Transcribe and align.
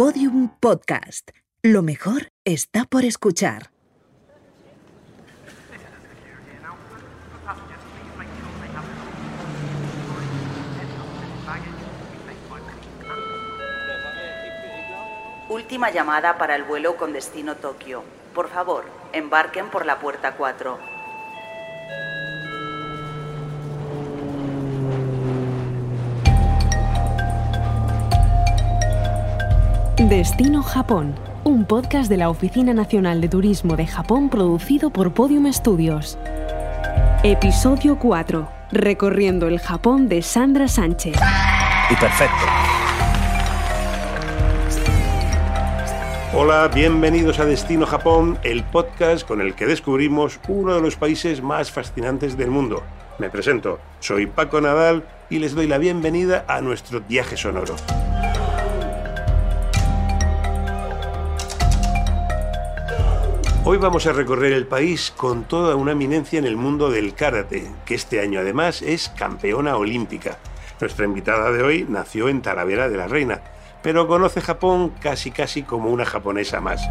Podium 0.00 0.48
Podcast. 0.60 1.28
Lo 1.62 1.82
mejor 1.82 2.32
está 2.46 2.86
por 2.86 3.04
escuchar. 3.04 3.70
Última 15.50 15.90
llamada 15.90 16.38
para 16.38 16.56
el 16.56 16.64
vuelo 16.64 16.96
con 16.96 17.12
destino 17.12 17.56
Tokio. 17.56 18.02
Por 18.34 18.48
favor, 18.48 18.86
embarquen 19.12 19.68
por 19.68 19.84
la 19.84 19.98
puerta 19.98 20.34
4. 20.34 20.99
Destino 30.10 30.64
Japón, 30.64 31.14
un 31.44 31.64
podcast 31.64 32.10
de 32.10 32.16
la 32.16 32.30
Oficina 32.30 32.74
Nacional 32.74 33.20
de 33.20 33.28
Turismo 33.28 33.76
de 33.76 33.86
Japón 33.86 34.28
producido 34.28 34.90
por 34.90 35.14
Podium 35.14 35.52
Studios. 35.52 36.18
Episodio 37.22 37.96
4. 37.96 38.48
Recorriendo 38.72 39.46
el 39.46 39.60
Japón 39.60 40.08
de 40.08 40.22
Sandra 40.22 40.66
Sánchez. 40.66 41.16
Y 41.88 41.94
perfecto. 41.94 42.34
Hola, 46.34 46.68
bienvenidos 46.74 47.38
a 47.38 47.44
Destino 47.44 47.86
Japón, 47.86 48.36
el 48.42 48.64
podcast 48.64 49.24
con 49.24 49.40
el 49.40 49.54
que 49.54 49.66
descubrimos 49.66 50.40
uno 50.48 50.74
de 50.74 50.80
los 50.80 50.96
países 50.96 51.40
más 51.40 51.70
fascinantes 51.70 52.36
del 52.36 52.50
mundo. 52.50 52.82
Me 53.20 53.30
presento, 53.30 53.78
soy 54.00 54.26
Paco 54.26 54.60
Nadal 54.60 55.04
y 55.30 55.38
les 55.38 55.54
doy 55.54 55.68
la 55.68 55.78
bienvenida 55.78 56.44
a 56.48 56.60
nuestro 56.60 57.00
viaje 57.00 57.36
sonoro. 57.36 57.76
Hoy 63.72 63.78
vamos 63.78 64.04
a 64.08 64.12
recorrer 64.12 64.52
el 64.52 64.66
país 64.66 65.12
con 65.16 65.44
toda 65.44 65.76
una 65.76 65.92
eminencia 65.92 66.40
en 66.40 66.44
el 66.44 66.56
mundo 66.56 66.90
del 66.90 67.14
karate, 67.14 67.70
que 67.84 67.94
este 67.94 68.18
año 68.18 68.40
además 68.40 68.82
es 68.82 69.10
campeona 69.10 69.76
olímpica. 69.76 70.38
Nuestra 70.80 71.04
invitada 71.04 71.52
de 71.52 71.62
hoy 71.62 71.86
nació 71.88 72.28
en 72.28 72.42
Talavera 72.42 72.88
de 72.88 72.96
la 72.96 73.06
Reina, 73.06 73.42
pero 73.80 74.08
conoce 74.08 74.40
Japón 74.40 74.92
casi 75.00 75.30
casi 75.30 75.62
como 75.62 75.88
una 75.90 76.04
japonesa 76.04 76.60
más. 76.60 76.82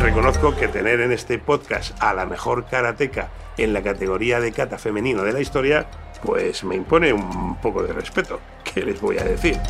Reconozco 0.00 0.56
que 0.56 0.68
tener 0.68 1.02
en 1.02 1.12
este 1.12 1.38
podcast 1.38 1.94
a 2.02 2.14
la 2.14 2.24
mejor 2.24 2.64
karateca 2.64 3.28
en 3.58 3.74
la 3.74 3.82
categoría 3.82 4.40
de 4.40 4.52
kata 4.52 4.78
femenino 4.78 5.22
de 5.22 5.34
la 5.34 5.40
historia, 5.40 5.84
pues 6.24 6.64
me 6.64 6.76
impone 6.76 7.12
un 7.12 7.56
poco 7.60 7.82
de 7.82 7.92
respeto. 7.92 8.40
¿Qué 8.64 8.82
les 8.82 8.98
voy 9.02 9.18
a 9.18 9.24
decir? 9.24 9.60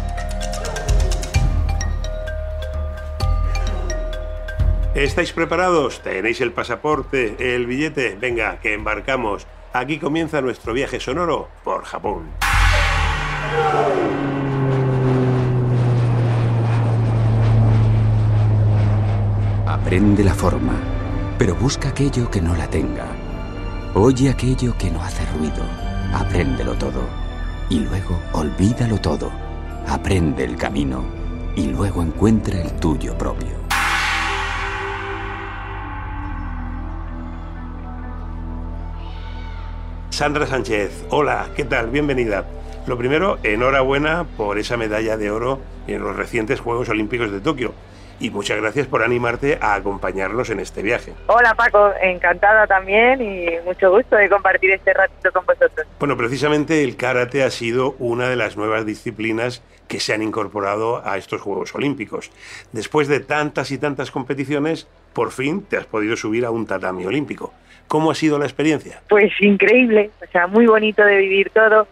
¿Estáis 4.94 5.32
preparados? 5.32 6.02
¿Tenéis 6.02 6.42
el 6.42 6.52
pasaporte, 6.52 7.54
el 7.54 7.66
billete? 7.66 8.14
Venga, 8.20 8.60
que 8.60 8.74
embarcamos. 8.74 9.46
Aquí 9.72 9.98
comienza 9.98 10.42
nuestro 10.42 10.74
viaje 10.74 11.00
sonoro 11.00 11.48
por 11.64 11.84
Japón. 11.84 12.24
Aprende 19.66 20.24
la 20.24 20.34
forma, 20.34 20.74
pero 21.38 21.54
busca 21.54 21.88
aquello 21.88 22.30
que 22.30 22.42
no 22.42 22.54
la 22.54 22.68
tenga. 22.68 23.06
Oye 23.94 24.28
aquello 24.28 24.76
que 24.76 24.90
no 24.90 25.02
hace 25.02 25.24
ruido. 25.38 25.64
Apréndelo 26.12 26.74
todo. 26.74 27.00
Y 27.70 27.80
luego 27.80 28.20
olvídalo 28.34 28.98
todo. 28.98 29.32
Aprende 29.88 30.44
el 30.44 30.56
camino. 30.56 31.02
Y 31.56 31.68
luego 31.68 32.02
encuentra 32.02 32.60
el 32.60 32.72
tuyo 32.72 33.16
propio. 33.16 33.61
Sandra 40.12 40.46
Sánchez, 40.46 41.06
hola, 41.08 41.48
¿qué 41.56 41.64
tal? 41.64 41.88
Bienvenida. 41.88 42.44
Lo 42.86 42.98
primero, 42.98 43.38
enhorabuena 43.42 44.26
por 44.36 44.58
esa 44.58 44.76
medalla 44.76 45.16
de 45.16 45.30
oro 45.30 45.58
en 45.86 46.02
los 46.02 46.14
recientes 46.14 46.60
Juegos 46.60 46.90
Olímpicos 46.90 47.32
de 47.32 47.40
Tokio. 47.40 47.72
Y 48.20 48.28
muchas 48.28 48.58
gracias 48.58 48.86
por 48.86 49.02
animarte 49.02 49.58
a 49.62 49.72
acompañarnos 49.72 50.50
en 50.50 50.60
este 50.60 50.82
viaje. 50.82 51.14
Hola 51.28 51.54
Paco, 51.54 51.92
encantada 52.02 52.66
también 52.66 53.22
y 53.22 53.46
mucho 53.64 53.90
gusto 53.90 54.16
de 54.16 54.28
compartir 54.28 54.72
este 54.72 54.92
ratito 54.92 55.32
con 55.32 55.46
vosotros. 55.46 55.86
Bueno, 55.98 56.14
precisamente 56.18 56.84
el 56.84 56.96
karate 56.96 57.42
ha 57.42 57.50
sido 57.50 57.96
una 57.98 58.28
de 58.28 58.36
las 58.36 58.58
nuevas 58.58 58.84
disciplinas 58.84 59.62
que 59.88 59.98
se 59.98 60.12
han 60.12 60.22
incorporado 60.22 61.00
a 61.06 61.16
estos 61.16 61.40
Juegos 61.40 61.74
Olímpicos. 61.74 62.30
Después 62.72 63.08
de 63.08 63.20
tantas 63.20 63.70
y 63.70 63.78
tantas 63.78 64.10
competiciones, 64.10 64.88
por 65.12 65.32
fin 65.32 65.62
te 65.62 65.76
has 65.76 65.86
podido 65.86 66.16
subir 66.16 66.44
a 66.44 66.50
un 66.50 66.66
tatami 66.66 67.04
olímpico. 67.04 67.52
¿Cómo 67.88 68.10
ha 68.10 68.14
sido 68.14 68.38
la 68.38 68.46
experiencia? 68.46 69.02
Pues 69.08 69.32
increíble, 69.40 70.10
o 70.26 70.30
sea, 70.30 70.46
muy 70.46 70.66
bonito 70.66 71.04
de 71.04 71.18
vivir 71.18 71.50
todo. 71.50 71.86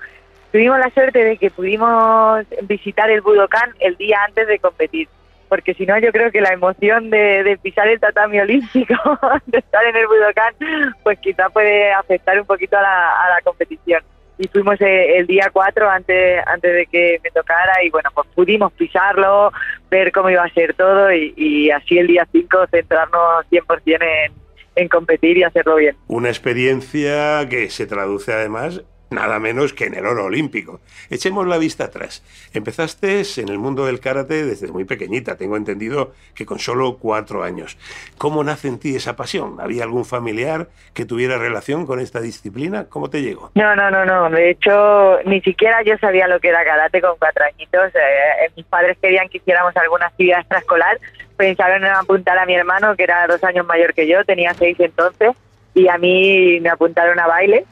Tuvimos 0.50 0.78
la 0.78 0.90
suerte 0.90 1.22
de 1.22 1.36
que 1.36 1.50
pudimos 1.50 2.44
visitar 2.62 3.10
el 3.10 3.20
Budokan 3.20 3.70
el 3.78 3.96
día 3.96 4.18
antes 4.26 4.48
de 4.48 4.58
competir, 4.58 5.08
porque 5.48 5.74
si 5.74 5.86
no 5.86 5.98
yo 5.98 6.10
creo 6.10 6.32
que 6.32 6.40
la 6.40 6.52
emoción 6.52 7.10
de, 7.10 7.58
pisar 7.62 7.86
el 7.86 8.00
tatami 8.00 8.40
olímpico, 8.40 8.94
de 9.46 9.58
estar 9.58 9.84
en 9.84 9.96
el 9.96 10.06
Budokan, 10.06 10.54
pues 11.02 11.18
quizá 11.18 11.50
puede 11.50 11.92
afectar 11.92 12.40
un 12.40 12.46
poquito 12.46 12.78
a 12.78 12.82
la, 12.82 13.40
competición. 13.44 14.02
Y 14.38 14.48
fuimos 14.48 14.80
eh, 14.80 15.18
el, 15.18 15.26
día 15.26 15.50
4 15.52 15.90
antes, 15.90 16.42
antes 16.46 16.74
de 16.74 16.86
que 16.86 17.20
me 17.22 17.30
tocara 17.30 17.84
y 17.84 17.90
bueno, 17.90 18.08
pues 18.14 18.26
pudimos 18.34 18.72
pisarlo, 18.72 19.52
ver 19.90 20.12
cómo 20.12 20.30
iba 20.30 20.44
a 20.44 20.52
ser 20.54 20.74
todo 20.74 21.12
y, 21.12 21.70
así 21.70 21.98
el 21.98 22.06
día 22.06 22.26
5 22.30 22.66
centrarnos 22.70 23.44
100% 23.50 23.82
en, 23.86 24.32
en 24.76 24.88
competir 24.88 25.38
y 25.38 25.42
hacerlo 25.42 25.76
bien. 25.76 25.96
Una 26.06 26.28
experiencia 26.28 27.46
que 27.48 27.68
se 27.70 27.86
traduce 27.86 28.32
además 28.32 28.82
nada 29.10 29.38
menos 29.38 29.72
que 29.72 29.86
en 29.86 29.94
el 29.94 30.06
oro 30.06 30.26
olímpico. 30.26 30.80
Echemos 31.10 31.46
la 31.46 31.58
vista 31.58 31.84
atrás. 31.84 32.22
Empezaste 32.54 33.22
en 33.36 33.48
el 33.48 33.58
mundo 33.58 33.86
del 33.86 34.00
karate 34.00 34.44
desde 34.44 34.68
muy 34.68 34.84
pequeñita, 34.84 35.36
tengo 35.36 35.56
entendido 35.56 36.12
que 36.34 36.46
con 36.46 36.58
solo 36.58 36.96
cuatro 36.98 37.42
años. 37.42 37.76
¿Cómo 38.18 38.44
nace 38.44 38.68
en 38.68 38.78
ti 38.78 38.94
esa 38.94 39.16
pasión? 39.16 39.60
¿Había 39.60 39.84
algún 39.84 40.04
familiar 40.04 40.68
que 40.94 41.04
tuviera 41.04 41.38
relación 41.38 41.86
con 41.86 42.00
esta 42.00 42.20
disciplina? 42.20 42.86
¿Cómo 42.88 43.10
te 43.10 43.22
llegó? 43.22 43.50
No, 43.54 43.76
no, 43.76 43.90
no, 43.90 44.04
no. 44.04 44.30
De 44.30 44.50
hecho, 44.50 45.18
ni 45.24 45.40
siquiera 45.40 45.82
yo 45.82 45.98
sabía 45.98 46.28
lo 46.28 46.40
que 46.40 46.48
era 46.48 46.64
karate 46.64 47.00
con 47.00 47.16
cuatro 47.18 47.44
añitos. 47.44 47.94
Eh, 47.94 48.46
eh, 48.46 48.50
mis 48.56 48.66
padres 48.66 48.96
querían 49.00 49.28
que 49.28 49.38
hiciéramos 49.38 49.76
alguna 49.76 50.06
actividad 50.06 50.40
extraescolar 50.40 50.98
pensaron 51.40 51.82
en 51.82 51.90
apuntar 51.90 52.36
a 52.36 52.44
mi 52.44 52.54
hermano, 52.54 52.94
que 52.96 53.04
era 53.04 53.26
dos 53.26 53.42
años 53.44 53.64
mayor 53.66 53.94
que 53.94 54.06
yo, 54.06 54.22
tenía 54.26 54.52
seis 54.52 54.78
entonces, 54.78 55.30
y 55.72 55.88
a 55.88 55.96
mí 55.96 56.60
me 56.60 56.68
apuntaron 56.68 57.18
a 57.18 57.26
baile, 57.26 57.64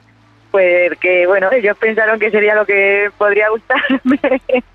pues 0.50 0.98
que 0.98 1.26
bueno, 1.26 1.50
ellos 1.52 1.76
pensaron 1.78 2.18
que 2.18 2.30
sería 2.30 2.54
lo 2.54 2.64
que 2.66 3.10
podría 3.18 3.48
gustarme, 3.50 4.18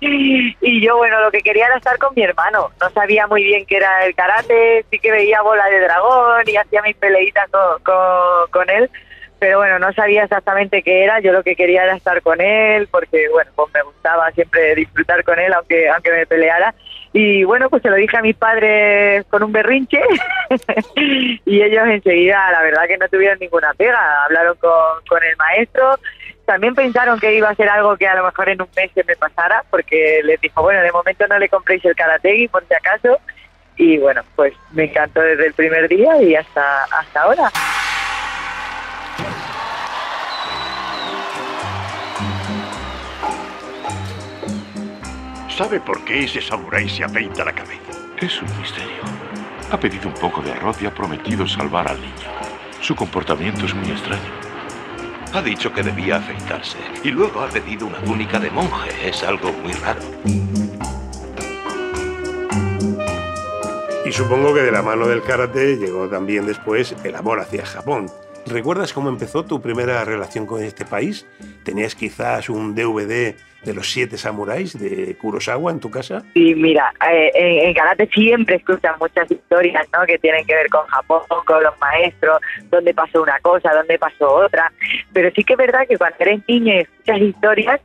y 0.00 0.80
yo 0.80 0.96
bueno, 0.96 1.20
lo 1.20 1.30
que 1.30 1.40
quería 1.40 1.66
era 1.66 1.76
estar 1.76 1.98
con 1.98 2.14
mi 2.14 2.22
hermano, 2.22 2.70
no 2.80 2.90
sabía 2.90 3.26
muy 3.26 3.42
bien 3.42 3.66
qué 3.66 3.76
era 3.76 4.04
el 4.04 4.14
karate, 4.14 4.84
sí 4.90 4.98
que 4.98 5.10
veía 5.10 5.42
bola 5.42 5.66
de 5.68 5.80
dragón 5.80 6.42
y 6.46 6.56
hacía 6.56 6.82
mis 6.82 6.96
peleitas 6.96 7.48
con, 7.50 8.50
con 8.50 8.70
él, 8.70 8.90
pero 9.38 9.58
bueno, 9.58 9.78
no 9.78 9.92
sabía 9.92 10.24
exactamente 10.24 10.82
qué 10.82 11.04
era, 11.04 11.20
yo 11.20 11.32
lo 11.32 11.42
que 11.42 11.56
quería 11.56 11.84
era 11.84 11.96
estar 11.96 12.22
con 12.22 12.40
él, 12.40 12.88
porque 12.90 13.28
bueno, 13.28 13.50
pues 13.54 13.74
me 13.74 13.82
gustaba 13.82 14.30
siempre 14.32 14.74
disfrutar 14.74 15.22
con 15.24 15.38
él, 15.38 15.52
aunque, 15.52 15.88
aunque 15.90 16.12
me 16.12 16.26
peleara, 16.26 16.74
y 17.16 17.44
bueno, 17.44 17.70
pues 17.70 17.80
se 17.80 17.90
lo 17.90 17.94
dije 17.94 18.16
a 18.16 18.22
mis 18.22 18.34
padres 18.34 19.24
con 19.26 19.44
un 19.44 19.52
berrinche 19.52 20.00
y 21.44 21.62
ellos 21.62 21.84
enseguida, 21.86 22.50
la 22.50 22.60
verdad 22.60 22.88
que 22.88 22.98
no 22.98 23.08
tuvieron 23.08 23.38
ninguna 23.38 23.72
pega, 23.74 24.24
hablaron 24.24 24.56
con, 24.56 25.22
el 25.22 25.36
maestro. 25.36 25.96
También 26.44 26.74
pensaron 26.74 27.20
que 27.20 27.32
iba 27.36 27.48
a 27.48 27.54
ser 27.54 27.68
algo 27.68 27.96
que 27.96 28.08
a 28.08 28.16
lo 28.16 28.24
mejor 28.24 28.48
en 28.48 28.60
un 28.60 28.68
mes 28.74 28.90
se 28.96 29.04
me 29.04 29.14
pasara, 29.14 29.62
porque 29.70 30.22
les 30.24 30.40
dijo, 30.40 30.60
bueno, 30.60 30.80
de 30.80 30.90
momento 30.90 31.24
no 31.28 31.38
le 31.38 31.48
compréis 31.48 31.84
el 31.84 31.94
karategi 31.94 32.48
por 32.48 32.66
si 32.66 32.74
acaso. 32.74 33.20
Y 33.76 33.96
bueno, 33.98 34.22
pues 34.34 34.52
me 34.72 34.86
encantó 34.86 35.20
desde 35.20 35.46
el 35.46 35.54
primer 35.54 35.88
día 35.88 36.20
y 36.20 36.34
hasta, 36.34 36.82
hasta 36.82 37.22
ahora. 37.22 37.52
¿Sabe 45.56 45.78
por 45.78 46.04
qué 46.04 46.24
ese 46.24 46.40
samurái 46.40 46.88
se 46.88 47.04
afeita 47.04 47.44
la 47.44 47.54
cabeza? 47.54 47.92
Es 48.20 48.42
un 48.42 48.48
misterio. 48.58 49.04
Ha 49.70 49.78
pedido 49.78 50.08
un 50.08 50.14
poco 50.14 50.42
de 50.42 50.50
arroz 50.50 50.82
y 50.82 50.86
ha 50.86 50.92
prometido 50.92 51.46
salvar 51.46 51.86
al 51.86 52.00
niño. 52.00 52.28
Su 52.80 52.96
comportamiento 52.96 53.64
es 53.64 53.72
muy 53.72 53.88
extraño. 53.88 54.32
Ha 55.32 55.40
dicho 55.42 55.72
que 55.72 55.84
debía 55.84 56.16
afeitarse 56.16 56.78
y 57.04 57.12
luego 57.12 57.40
ha 57.40 57.48
pedido 57.48 57.86
una 57.86 58.02
túnica 58.02 58.40
de 58.40 58.50
monje. 58.50 59.08
Es 59.08 59.22
algo 59.22 59.52
muy 59.52 59.72
raro. 59.74 60.00
Y 64.04 64.10
supongo 64.10 64.54
que 64.54 64.62
de 64.62 64.72
la 64.72 64.82
mano 64.82 65.06
del 65.06 65.22
karate 65.22 65.76
llegó 65.76 66.08
también 66.08 66.46
después 66.46 66.96
el 67.04 67.14
amor 67.14 67.38
hacia 67.38 67.64
Japón. 67.64 68.10
¿Recuerdas 68.44 68.92
cómo 68.92 69.08
empezó 69.08 69.44
tu 69.44 69.62
primera 69.62 70.04
relación 70.04 70.46
con 70.46 70.64
este 70.64 70.84
país? 70.84 71.26
¿Tenías 71.62 71.94
quizás 71.94 72.48
un 72.48 72.74
DVD 72.74 73.36
de 73.64 73.74
los 73.74 73.90
siete 73.90 74.18
samuráis 74.18 74.78
de 74.78 75.16
Kurosawa 75.16 75.70
en 75.70 75.80
tu 75.80 75.90
casa? 75.90 76.22
Sí, 76.34 76.54
mira, 76.54 76.92
eh, 77.10 77.30
en, 77.34 77.68
en, 77.68 77.74
karate 77.74 78.08
siempre 78.08 78.56
escuchan 78.56 78.94
muchas 79.00 79.30
historias, 79.30 79.86
¿no? 79.92 80.04
Que 80.06 80.18
tienen 80.18 80.44
que 80.46 80.54
ver 80.54 80.68
con 80.68 80.86
Japón, 80.86 81.22
con 81.46 81.62
los 81.62 81.78
maestros, 81.80 82.40
dónde 82.70 82.94
pasó 82.94 83.22
una 83.22 83.38
cosa, 83.40 83.72
dónde 83.74 83.98
pasó 83.98 84.32
otra. 84.32 84.72
Pero 85.12 85.30
sí 85.34 85.44
que 85.44 85.54
es 85.54 85.58
verdad 85.58 85.86
que 85.88 85.96
cuando 85.96 86.16
eres 86.20 86.40
niño 86.48 86.74
y 86.74 86.78
escuchas 86.78 87.20
historias, 87.20 87.80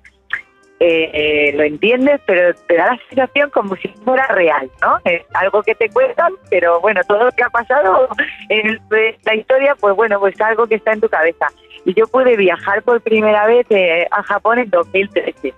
eh, 0.81 1.12
eh, 1.14 1.52
lo 1.58 1.64
entiendes, 1.64 2.22
pero 2.26 2.56
te 2.68 2.78
da 2.78 2.86
la 2.88 3.00
sensación 3.10 3.50
como 3.50 3.76
si 3.76 3.90
fuera 4.06 4.26
real, 4.28 4.72
¿no? 4.81 4.98
Es 5.04 5.24
algo 5.34 5.62
que 5.62 5.76
te 5.76 5.90
cuentan, 5.90 6.31
pero 6.50 6.80
bueno, 6.80 7.02
todo 7.06 7.26
lo 7.26 7.31
que 7.31 7.44
ha 7.44 7.50
pasado 7.50 8.08
en 8.48 8.80
la 9.26 9.36
historia, 9.36 9.76
pues 9.76 9.94
bueno, 9.98 10.20
pues 10.22 10.40
algo 10.40 10.68
que 10.68 10.76
está 10.76 10.94
en 10.94 11.02
tu 11.02 11.10
cabeza. 11.10 11.48
Y 11.84 11.94
yo 11.94 12.08
pude 12.08 12.38
viajar 12.38 12.81
por 12.84 13.02
primera 13.02 13.46
vez 13.46 13.68
eh, 13.72 14.08
a 14.10 14.24
Japón 14.24 14.60
en 14.60 14.70
2013. 14.70 15.54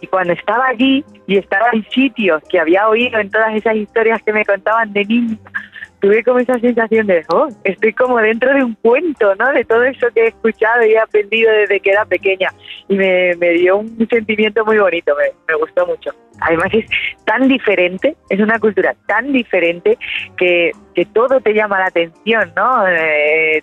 Y 0.00 0.06
cuando 0.06 0.32
estaba 0.34 0.66
allí 0.66 1.04
y 1.26 1.38
estaba 1.38 1.68
en 1.72 1.84
sitios 1.90 2.42
que 2.48 2.58
había 2.58 2.88
oído 2.88 3.18
en 3.18 3.30
todas 3.30 3.54
esas 3.54 3.76
historias 3.76 4.22
que 4.22 4.32
me 4.32 4.44
contaban 4.44 4.92
de 4.92 5.04
niño, 5.04 5.38
tuve 6.00 6.22
como 6.22 6.38
esa 6.38 6.58
sensación 6.58 7.06
de, 7.06 7.24
oh, 7.28 7.48
estoy 7.64 7.92
como 7.92 8.18
dentro 8.18 8.52
de 8.54 8.62
un 8.62 8.74
cuento, 8.74 9.34
¿no? 9.36 9.50
De 9.52 9.64
todo 9.64 9.82
eso 9.84 10.06
que 10.14 10.22
he 10.22 10.28
escuchado 10.28 10.84
y 10.84 10.92
he 10.92 10.98
aprendido 10.98 11.50
desde 11.52 11.80
que 11.80 11.90
era 11.90 12.04
pequeña. 12.04 12.50
Y 12.88 12.96
me, 12.96 13.34
me 13.36 13.50
dio 13.50 13.78
un 13.78 14.08
sentimiento 14.08 14.64
muy 14.64 14.78
bonito, 14.78 15.14
me, 15.16 15.32
me, 15.48 15.58
gustó 15.58 15.86
mucho. 15.86 16.10
Además 16.40 16.68
es 16.72 16.86
tan 17.24 17.48
diferente, 17.48 18.16
es 18.28 18.40
una 18.40 18.58
cultura 18.58 18.94
tan 19.06 19.32
diferente 19.32 19.96
que, 20.36 20.72
que 20.94 21.06
todo 21.06 21.40
te 21.40 21.54
llama 21.54 21.78
la 21.78 21.86
atención, 21.86 22.52
¿no? 22.54 22.86
Eh, 22.88 23.62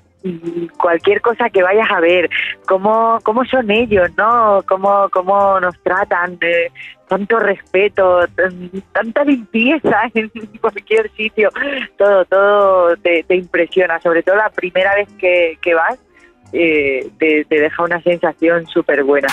cualquier 0.78 1.22
cosa 1.22 1.50
que 1.50 1.64
vayas 1.64 1.90
a 1.90 2.00
ver, 2.00 2.30
cómo, 2.68 3.20
cómo 3.24 3.46
son 3.46 3.70
ellos, 3.72 4.10
¿no? 4.18 4.62
Cómo, 4.68 5.10
cómo 5.12 5.60
nos 5.60 5.78
tratan, 5.84 6.38
eh, 6.42 6.72
tanto 7.08 7.40
respeto, 7.40 8.26
tanta 8.92 9.24
limpieza 9.24 10.04
en 10.14 10.30
cualquier 10.62 11.12
sitio, 11.12 11.50
todo, 11.98 12.26
todo 12.26 12.96
te, 12.98 13.24
te 13.24 13.36
impresiona, 13.36 14.00
sobre 14.00 14.24
todo 14.24 14.36
la 14.36 14.50
primera 14.50 14.96
vez 14.96 15.10
que, 15.20 15.58
que 15.62 15.74
vas, 15.74 16.00
eh, 16.54 17.10
te, 17.18 17.46
te 17.46 17.60
deja 17.60 17.84
una 17.84 18.02
sensación 18.02 18.66
súper 18.68 19.04
buena. 19.04 19.28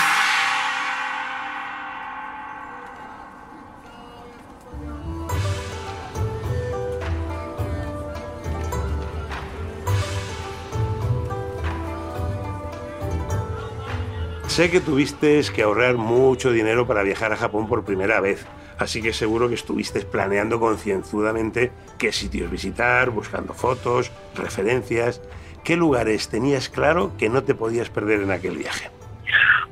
Sé 14.61 14.69
que 14.69 14.79
tuviste 14.79 15.41
que 15.55 15.63
ahorrar 15.63 15.95
mucho 15.95 16.51
dinero 16.51 16.85
para 16.85 17.01
viajar 17.01 17.33
a 17.33 17.35
Japón 17.35 17.67
por 17.67 17.83
primera 17.83 18.19
vez, 18.19 18.45
así 18.77 19.01
que 19.01 19.11
seguro 19.11 19.49
que 19.49 19.55
estuviste 19.55 20.01
planeando 20.01 20.59
concienzudamente 20.59 21.71
qué 21.97 22.11
sitios 22.11 22.51
visitar, 22.51 23.09
buscando 23.09 23.55
fotos, 23.55 24.11
referencias. 24.35 25.19
¿Qué 25.63 25.75
lugares 25.75 26.29
tenías 26.29 26.69
claro 26.69 27.13
que 27.17 27.27
no 27.27 27.43
te 27.43 27.55
podías 27.55 27.89
perder 27.89 28.21
en 28.21 28.29
aquel 28.29 28.55
viaje? 28.55 28.91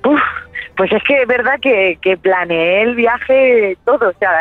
Pues 0.01 0.91
es 0.91 1.03
que 1.03 1.21
es 1.21 1.27
verdad 1.27 1.59
que, 1.61 1.99
planeé 2.19 2.81
el 2.81 2.95
viaje 2.95 3.77
todo, 3.85 4.09
o 4.09 4.13
sea, 4.17 4.31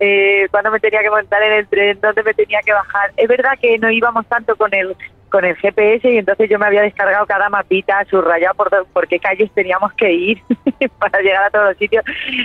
eh, 0.00 0.48
cuando 0.50 0.72
me 0.72 0.80
tenía 0.80 1.02
que 1.02 1.10
montar 1.10 1.40
en 1.44 1.52
el 1.52 1.68
tren, 1.68 2.00
dónde 2.00 2.24
me 2.24 2.34
tenía 2.34 2.58
que 2.62 2.72
bajar. 2.72 3.12
Es 3.16 3.28
verdad 3.28 3.52
que 3.60 3.78
no 3.78 3.92
íbamos 3.92 4.26
tanto 4.26 4.56
con 4.56 4.74
el 4.74 4.96
con 5.34 5.44
el 5.44 5.56
GPS 5.56 6.08
y 6.08 6.18
entonces 6.18 6.48
yo 6.48 6.60
me 6.60 6.66
había 6.66 6.82
descargado 6.82 7.26
cada 7.26 7.48
mapita 7.48 8.04
subrayado 8.04 8.54
por, 8.54 8.86
por 8.92 9.08
qué 9.08 9.18
calles 9.18 9.50
teníamos 9.52 9.92
que 9.94 10.12
ir 10.12 10.42
para 11.00 11.20
llegar 11.22 11.42
a 11.42 11.50
todos 11.50 11.70
los 11.70 11.76
sitios 11.76 12.04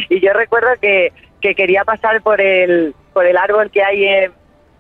y 0.10 0.20
yo 0.20 0.34
recuerdo 0.34 0.70
que, 0.82 1.14
que 1.40 1.54
quería 1.54 1.84
pasar 1.84 2.20
por 2.24 2.42
el 2.42 2.96
por 3.14 3.28
el 3.28 3.38
árbol 3.38 3.70
que 3.70 3.84
hay 3.84 4.06
en, 4.06 4.32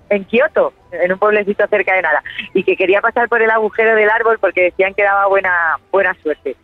en 0.09 0.25
Kioto, 0.25 0.73
en 0.91 1.13
un 1.13 1.19
pueblecito 1.19 1.67
cerca 1.67 1.93
de 1.93 2.01
nada, 2.01 2.23
y 2.55 2.63
que 2.63 2.75
quería 2.75 2.99
pasar 2.99 3.29
por 3.29 3.43
el 3.43 3.51
agujero 3.51 3.93
del 3.93 4.09
árbol 4.09 4.39
porque 4.39 4.63
decían 4.63 4.95
que 4.95 5.03
daba 5.03 5.27
buena 5.27 5.77
buena 5.91 6.15
suerte. 6.23 6.55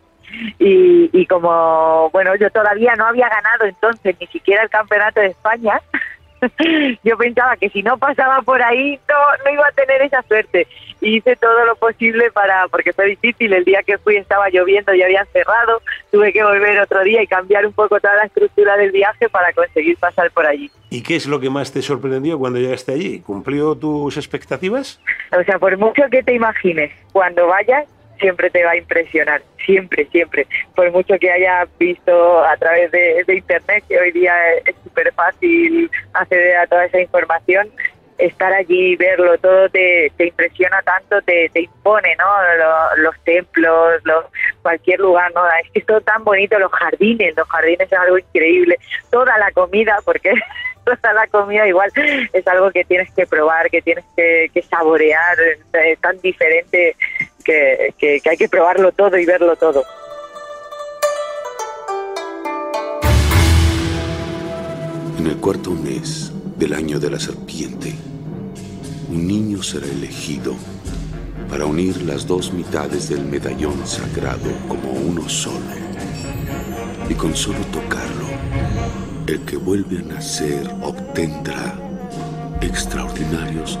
Y, 0.58 1.10
y 1.12 1.26
como, 1.26 2.10
bueno, 2.10 2.34
yo 2.34 2.50
todavía 2.50 2.96
no 2.96 3.06
había 3.06 3.28
ganado 3.28 3.66
entonces 3.66 4.16
ni 4.20 4.26
siquiera 4.26 4.64
el 4.64 4.68
campeonato 4.68 5.20
de 5.20 5.28
España, 5.28 5.80
yo 7.04 7.16
pensaba 7.16 7.56
que 7.56 7.70
si 7.70 7.82
no 7.82 7.98
pasaba 7.98 8.42
por 8.42 8.62
ahí 8.62 8.98
no, 9.08 9.44
no 9.44 9.52
iba 9.52 9.66
a 9.66 9.72
tener 9.72 10.02
esa 10.02 10.22
suerte. 10.22 10.66
Y 11.00 11.18
hice 11.18 11.36
todo 11.36 11.64
lo 11.66 11.76
posible 11.76 12.30
para, 12.30 12.68
porque 12.68 12.92
fue 12.92 13.06
difícil, 13.06 13.52
el 13.52 13.64
día 13.64 13.82
que 13.82 13.98
fui 13.98 14.16
estaba 14.16 14.48
lloviendo 14.48 14.94
y 14.94 15.02
habían 15.02 15.26
cerrado, 15.26 15.82
tuve 16.10 16.32
que 16.32 16.42
volver 16.42 16.80
otro 16.80 17.02
día 17.04 17.22
y 17.22 17.26
cambiar 17.26 17.66
un 17.66 17.72
poco 17.72 18.00
toda 18.00 18.16
la 18.16 18.24
estructura 18.24 18.76
del 18.76 18.92
viaje 18.92 19.28
para 19.28 19.52
conseguir 19.52 19.96
pasar 19.98 20.30
por 20.30 20.46
allí. 20.46 20.70
¿Y 20.88 21.02
qué 21.02 21.16
es 21.16 21.26
lo 21.26 21.40
que 21.40 21.50
más 21.50 21.72
te 21.72 21.82
sorprendió 21.82 22.38
cuando 22.38 22.58
llegaste 22.58 22.92
allí? 22.92 23.20
¿Cumplió 23.20 23.74
tus 23.74 24.16
expectativas? 24.16 25.00
O 25.38 25.42
sea, 25.44 25.58
por 25.58 25.76
mucho 25.76 26.02
que 26.10 26.22
te 26.22 26.32
imagines, 26.34 26.92
cuando 27.12 27.46
vayas, 27.48 27.86
siempre 28.18 28.50
te 28.50 28.64
va 28.64 28.72
a 28.72 28.76
impresionar, 28.76 29.42
siempre, 29.64 30.06
siempre. 30.06 30.46
Por 30.74 30.90
mucho 30.90 31.18
que 31.18 31.30
hayas 31.30 31.68
visto 31.78 32.44
a 32.44 32.56
través 32.56 32.90
de, 32.90 33.24
Internet, 33.28 33.84
que 33.88 33.98
hoy 33.98 34.12
día 34.12 34.34
es 34.64 34.74
súper 34.84 35.12
fácil 35.12 35.90
acceder 36.12 36.56
a 36.56 36.66
toda 36.66 36.86
esa 36.86 37.00
información, 37.00 37.68
estar 38.18 38.52
allí, 38.52 38.96
verlo, 38.96 39.36
todo 39.38 39.68
te, 39.68 40.10
te 40.16 40.28
impresiona 40.28 40.80
tanto, 40.82 41.20
te, 41.22 41.50
te 41.50 41.62
impone, 41.62 42.16
¿no? 42.16 42.24
Los, 42.56 42.98
los 42.98 43.24
templos, 43.24 44.00
los, 44.04 44.24
cualquier 44.62 45.00
lugar, 45.00 45.32
¿no? 45.34 45.46
Es 45.62 45.70
que 45.70 45.80
es 45.80 45.86
todo 45.86 46.00
tan 46.00 46.24
bonito, 46.24 46.58
los 46.58 46.72
jardines, 46.72 47.36
los 47.36 47.48
jardines 47.48 47.92
es 47.92 47.98
algo 47.98 48.18
increíble, 48.18 48.78
toda 49.10 49.36
la 49.38 49.50
comida, 49.52 49.98
porque 50.04 50.32
toda 50.84 51.12
la 51.12 51.26
comida 51.26 51.66
igual 51.66 51.90
es 52.32 52.46
algo 52.46 52.70
que 52.70 52.84
tienes 52.84 53.12
que 53.12 53.26
probar, 53.26 53.68
que 53.70 53.82
tienes 53.82 54.04
que, 54.16 54.50
que 54.52 54.62
saborear, 54.62 55.36
es 55.72 55.98
tan 56.00 56.18
diferente 56.20 56.96
que, 57.46 57.94
que, 57.96 58.20
hay 58.28 58.36
que 58.36 58.48
probarlo 58.48 58.90
todo 58.90 59.16
y 59.16 59.24
verlo 59.24 59.54
todo. 59.54 59.84
En 65.18 65.26
el 65.28 65.36
cuarto 65.36 65.70
mes 65.70 66.32
del 66.56 66.72
año 66.72 66.98
de 66.98 67.10
la 67.10 67.20
serpiente, 67.20 67.94
un 69.08 69.26
niño 69.28 69.62
será 69.62 69.86
elegido 69.86 70.54
para 71.48 71.66
unir 71.66 72.02
las 72.02 72.26
dos 72.26 72.52
mitades 72.52 73.08
del 73.08 73.24
medallón 73.24 73.86
sagrado 73.86 74.50
como 74.66 74.90
uno 74.90 75.28
solo. 75.28 75.86
Y 77.08 77.14
con 77.14 77.36
solo 77.36 77.60
tocarlo, 77.72 78.26
el 79.28 79.40
que 79.44 79.56
vuelve 79.56 79.98
a 79.98 80.02
nacer 80.02 80.68
obtendrá 80.82 81.78
extraordinarios 82.60 83.78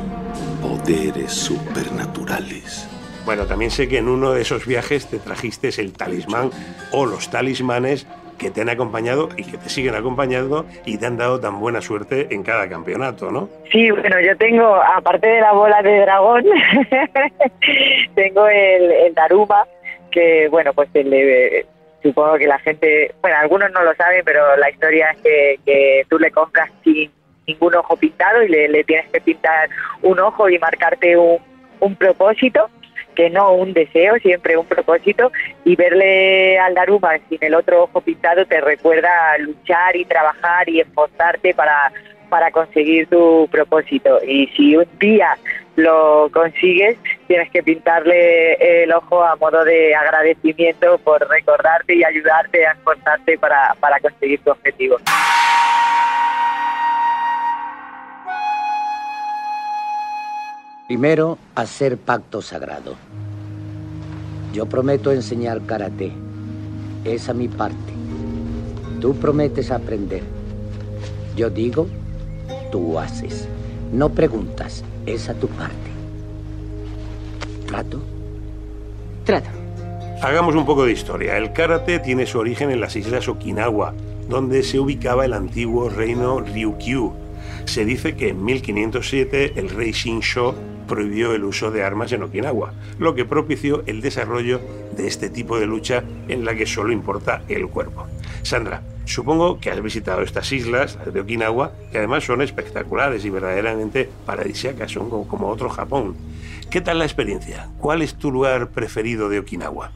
poderes 0.62 1.32
supernaturales. 1.32 2.86
Bueno, 3.26 3.44
también 3.44 3.72
sé 3.72 3.88
que 3.88 3.98
en 3.98 4.08
uno 4.08 4.32
de 4.32 4.42
esos 4.42 4.68
viajes 4.68 5.10
te 5.10 5.18
trajiste 5.18 5.68
el 5.80 5.92
talismán 5.92 6.50
o 6.92 7.06
los 7.06 7.28
talismanes 7.28 8.06
que 8.38 8.52
te 8.52 8.60
han 8.60 8.68
acompañado 8.68 9.30
y 9.36 9.42
que 9.42 9.58
te 9.58 9.68
siguen 9.68 9.96
acompañando 9.96 10.64
y 10.84 10.96
te 10.96 11.06
han 11.06 11.16
dado 11.16 11.40
tan 11.40 11.58
buena 11.58 11.80
suerte 11.80 12.28
en 12.30 12.44
cada 12.44 12.68
campeonato, 12.68 13.32
¿no? 13.32 13.48
Sí, 13.72 13.90
bueno, 13.90 14.20
yo 14.20 14.36
tengo, 14.36 14.76
aparte 14.76 15.26
de 15.26 15.40
la 15.40 15.52
bola 15.52 15.82
de 15.82 16.02
dragón, 16.02 16.44
tengo 18.14 18.46
el, 18.46 18.92
el, 18.92 19.14
Daruma, 19.14 19.66
que 20.12 20.46
bueno, 20.48 20.72
pues 20.72 20.88
el, 20.94 21.12
eh, 21.12 21.66
supongo 22.04 22.38
que 22.38 22.46
la 22.46 22.60
gente, 22.60 23.12
bueno, 23.22 23.38
algunos 23.38 23.72
no 23.72 23.82
lo 23.82 23.92
saben, 23.96 24.22
pero 24.24 24.56
la 24.56 24.70
historia 24.70 25.10
es 25.10 25.20
que, 25.20 25.60
que 25.66 26.06
tú 26.08 26.20
le 26.20 26.30
compras 26.30 26.70
sin 26.84 27.10
ningún 27.48 27.74
ojo 27.74 27.96
pintado 27.96 28.44
y 28.44 28.48
le, 28.48 28.68
le 28.68 28.84
tienes 28.84 29.10
que 29.10 29.20
pintar 29.20 29.68
un 30.02 30.20
ojo 30.20 30.48
y 30.48 30.60
marcarte 30.60 31.16
un, 31.16 31.38
un 31.80 31.96
propósito 31.96 32.70
que 33.16 33.30
no 33.30 33.52
un 33.54 33.72
deseo, 33.72 34.16
siempre 34.18 34.56
un 34.56 34.66
propósito, 34.66 35.32
y 35.64 35.74
verle 35.74 36.58
al 36.58 36.74
Daruma 36.74 37.18
sin 37.28 37.38
el 37.40 37.54
otro 37.54 37.84
ojo 37.84 38.00
pintado 38.00 38.46
te 38.46 38.60
recuerda 38.60 39.36
luchar 39.38 39.96
y 39.96 40.04
trabajar 40.04 40.68
y 40.68 40.80
esforzarte 40.80 41.54
para, 41.54 41.92
para 42.28 42.50
conseguir 42.52 43.08
tu 43.08 43.48
propósito. 43.50 44.20
Y 44.22 44.46
si 44.48 44.76
un 44.76 44.86
día 45.00 45.36
lo 45.76 46.30
consigues, 46.32 46.98
tienes 47.26 47.50
que 47.50 47.62
pintarle 47.62 48.82
el 48.82 48.92
ojo 48.92 49.22
a 49.22 49.36
modo 49.36 49.64
de 49.64 49.94
agradecimiento 49.94 50.98
por 50.98 51.28
recordarte 51.28 51.94
y 51.94 52.04
ayudarte 52.04 52.66
a 52.66 52.72
esforzarte 52.72 53.38
para, 53.38 53.74
para 53.80 53.98
conseguir 54.00 54.40
tu 54.40 54.50
objetivo. 54.50 54.96
Primero, 60.86 61.36
hacer 61.56 61.98
pacto 61.98 62.40
sagrado. 62.40 62.94
Yo 64.52 64.66
prometo 64.66 65.10
enseñar 65.10 65.60
karate. 65.66 66.12
Esa 67.04 67.34
mi 67.34 67.48
parte. 67.48 67.92
Tú 69.00 69.16
prometes 69.16 69.72
aprender. 69.72 70.22
Yo 71.36 71.50
digo, 71.50 71.88
tú 72.70 73.00
haces. 73.00 73.48
No 73.92 74.10
preguntas. 74.10 74.84
Esa 75.06 75.34
tu 75.34 75.48
parte. 75.48 75.90
¿Trato? 77.66 78.00
Trato. 79.24 79.50
Hagamos 80.22 80.54
un 80.54 80.66
poco 80.66 80.86
de 80.86 80.92
historia. 80.92 81.36
El 81.36 81.52
karate 81.52 81.98
tiene 81.98 82.26
su 82.26 82.38
origen 82.38 82.70
en 82.70 82.80
las 82.80 82.94
islas 82.94 83.26
Okinawa, 83.26 83.92
donde 84.28 84.62
se 84.62 84.78
ubicaba 84.78 85.24
el 85.24 85.32
antiguo 85.32 85.88
reino 85.88 86.38
Ryukyu. 86.38 87.12
Se 87.64 87.84
dice 87.84 88.14
que 88.14 88.28
en 88.28 88.44
1507 88.44 89.54
el 89.56 89.70
rey 89.70 89.90
Shinsho 89.90 90.54
prohibió 90.86 91.34
el 91.34 91.44
uso 91.44 91.70
de 91.70 91.82
armas 91.82 92.12
en 92.12 92.22
Okinawa, 92.22 92.72
lo 92.98 93.14
que 93.14 93.24
propició 93.24 93.82
el 93.86 94.00
desarrollo 94.00 94.60
de 94.96 95.06
este 95.06 95.30
tipo 95.30 95.58
de 95.58 95.66
lucha 95.66 96.02
en 96.28 96.44
la 96.44 96.54
que 96.54 96.66
solo 96.66 96.92
importa 96.92 97.42
el 97.48 97.68
cuerpo. 97.68 98.06
Sandra, 98.42 98.82
supongo 99.04 99.60
que 99.60 99.70
has 99.70 99.82
visitado 99.82 100.22
estas 100.22 100.50
islas 100.52 100.98
de 101.12 101.20
Okinawa, 101.20 101.72
que 101.90 101.98
además 101.98 102.24
son 102.24 102.42
espectaculares 102.42 103.24
y 103.24 103.30
verdaderamente 103.30 104.08
paradisíacas, 104.24 104.90
son 104.90 105.08
como 105.26 105.48
otro 105.48 105.68
Japón. 105.68 106.16
¿Qué 106.70 106.80
tal 106.80 106.98
la 106.98 107.04
experiencia? 107.04 107.68
¿Cuál 107.78 108.02
es 108.02 108.16
tu 108.16 108.30
lugar 108.32 108.68
preferido 108.68 109.28
de 109.28 109.38
Okinawa? 109.38 109.92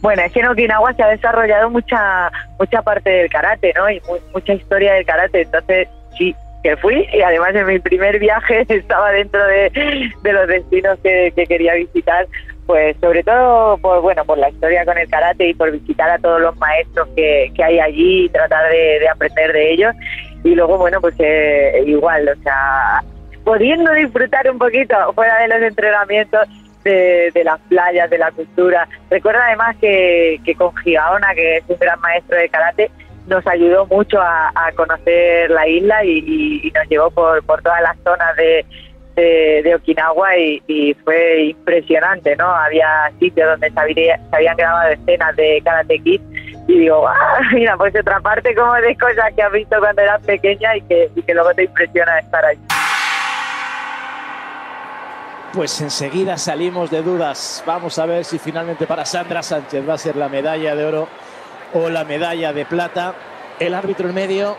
Bueno, 0.00 0.22
es 0.22 0.32
que 0.32 0.40
en 0.40 0.48
Okinawa 0.48 0.94
se 0.94 1.02
ha 1.02 1.08
desarrollado 1.08 1.70
mucha 1.70 2.30
mucha 2.58 2.82
parte 2.82 3.10
del 3.10 3.30
karate, 3.30 3.72
¿no? 3.76 3.90
Y 3.90 4.00
mucha 4.32 4.54
historia 4.54 4.94
del 4.94 5.04
karate, 5.04 5.42
entonces 5.42 5.88
sí, 6.16 6.34
que 6.66 6.76
fui 6.78 7.06
y 7.12 7.22
además 7.22 7.54
en 7.54 7.66
mi 7.66 7.78
primer 7.78 8.18
viaje 8.18 8.66
estaba 8.68 9.12
dentro 9.12 9.40
de, 9.46 9.70
los 10.24 10.48
destinos 10.48 10.98
que, 11.00 11.32
quería 11.48 11.74
visitar 11.74 12.26
pues 12.66 12.96
sobre 13.00 13.22
todo 13.22 13.78
por 13.78 14.00
bueno 14.00 14.24
por 14.24 14.36
la 14.38 14.48
historia 14.50 14.84
con 14.84 14.98
el 14.98 15.08
karate 15.08 15.50
y 15.50 15.54
por 15.54 15.70
visitar 15.70 16.10
a 16.10 16.18
todos 16.18 16.40
los 16.40 16.56
maestros 16.56 17.08
que, 17.14 17.52
hay 17.62 17.78
allí 17.78 18.24
y 18.24 18.28
tratar 18.30 18.68
de, 18.68 19.08
aprender 19.08 19.52
de 19.52 19.72
ellos 19.72 19.94
y 20.42 20.56
luego 20.56 20.76
bueno 20.76 21.00
pues 21.00 21.14
eh, 21.20 21.84
igual 21.86 22.28
o 22.28 22.42
sea 22.42 23.00
pudiendo 23.44 23.92
disfrutar 23.92 24.50
un 24.50 24.58
poquito 24.58 24.96
fuera 25.14 25.38
de 25.38 25.46
los 25.46 25.62
entrenamientos 25.62 26.48
de, 26.82 27.42
las 27.44 27.58
playas, 27.62 28.08
de 28.08 28.18
la 28.18 28.30
cultura. 28.30 28.88
Recuerda 29.10 29.44
además 29.44 29.76
que, 29.80 30.40
que 30.44 30.54
con 30.54 30.72
Gigaona, 30.76 31.34
que 31.34 31.56
es 31.56 31.64
un 31.66 31.76
gran 31.80 31.98
maestro 32.00 32.36
de 32.38 32.48
karate, 32.48 32.90
nos 33.26 33.46
ayudó 33.46 33.86
mucho 33.86 34.20
a, 34.20 34.52
conocer 34.76 35.50
la 35.50 35.66
isla 35.66 36.04
y, 36.04 36.72
nos 36.74 36.88
llevó 36.88 37.10
por, 37.10 37.42
por 37.44 37.62
todas 37.62 37.82
las 37.82 37.96
zonas 38.04 38.36
de, 38.36 38.64
de, 39.16 39.74
Okinawa 39.74 40.36
y, 40.36 40.94
fue 41.04 41.46
impresionante, 41.46 42.36
¿no? 42.36 42.48
Había 42.48 43.10
sitios 43.18 43.48
donde 43.48 43.70
se, 43.70 44.20
habían 44.32 44.56
grabado 44.56 44.90
escenas 44.90 45.34
de 45.36 45.60
Karate 45.64 45.98
Kid 46.00 46.20
y 46.68 46.78
digo, 46.80 47.06
ah, 47.06 47.40
mira, 47.52 47.76
pues 47.76 47.94
otra 47.98 48.20
parte 48.20 48.54
como 48.54 48.74
de 48.74 48.96
cosas 48.96 49.32
que 49.34 49.42
has 49.42 49.52
visto 49.52 49.78
cuando 49.78 50.02
eras 50.02 50.22
pequeña 50.22 50.76
y 50.76 50.82
que, 50.82 51.10
y 51.14 51.22
que 51.22 51.34
luego 51.34 51.54
te 51.54 51.64
impresiona 51.64 52.18
estar 52.18 52.44
allí. 52.44 52.60
Pues 55.52 55.80
enseguida 55.80 56.36
salimos 56.36 56.90
de 56.90 57.02
dudas. 57.02 57.64
Vamos 57.66 57.98
a 57.98 58.04
ver 58.04 58.24
si 58.24 58.38
finalmente 58.38 58.86
para 58.86 59.06
Sandra 59.06 59.42
Sánchez 59.42 59.88
va 59.88 59.94
a 59.94 59.98
ser 59.98 60.16
la 60.16 60.28
medalla 60.28 60.76
de 60.76 60.84
oro 60.84 61.08
o 61.74 61.88
la 61.88 62.04
medalla 62.04 62.52
de 62.52 62.64
plata. 62.64 63.14
El 63.58 63.74
árbitro 63.74 64.08
en 64.08 64.14
medio. 64.14 64.56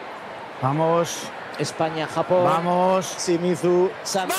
Vamos. 0.61 1.29
España-Japón. 1.59 2.43
Vamos. 2.43 3.05
Simizu. 3.05 3.89
San... 4.03 4.29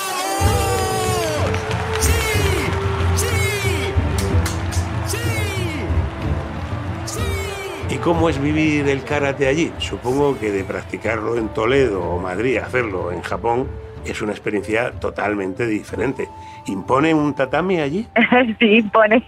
¿Y 7.89 7.97
cómo 7.97 8.29
es 8.29 8.39
vivir 8.39 8.87
el 8.87 9.03
karate 9.03 9.47
allí? 9.47 9.73
Supongo 9.79 10.37
que 10.37 10.51
de 10.51 10.63
practicarlo 10.63 11.37
en 11.37 11.49
Toledo 11.49 12.03
o 12.03 12.19
Madrid, 12.19 12.57
hacerlo 12.57 13.11
en 13.11 13.23
Japón, 13.23 13.67
es 14.05 14.21
una 14.21 14.31
experiencia 14.31 14.91
totalmente 14.91 15.65
diferente. 15.65 16.27
¿Impone 16.67 17.13
un 17.13 17.35
tatami 17.35 17.79
allí? 17.79 18.07
sí, 18.59 18.77
impone. 18.77 19.23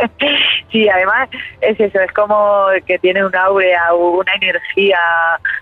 sí, 0.72 0.88
además 0.88 1.28
es 1.60 1.78
eso, 1.78 2.00
es 2.00 2.12
como 2.12 2.66
que 2.86 2.98
tiene 2.98 3.24
un 3.24 3.34
aura, 3.34 3.94
una 3.94 4.32
energía 4.34 4.98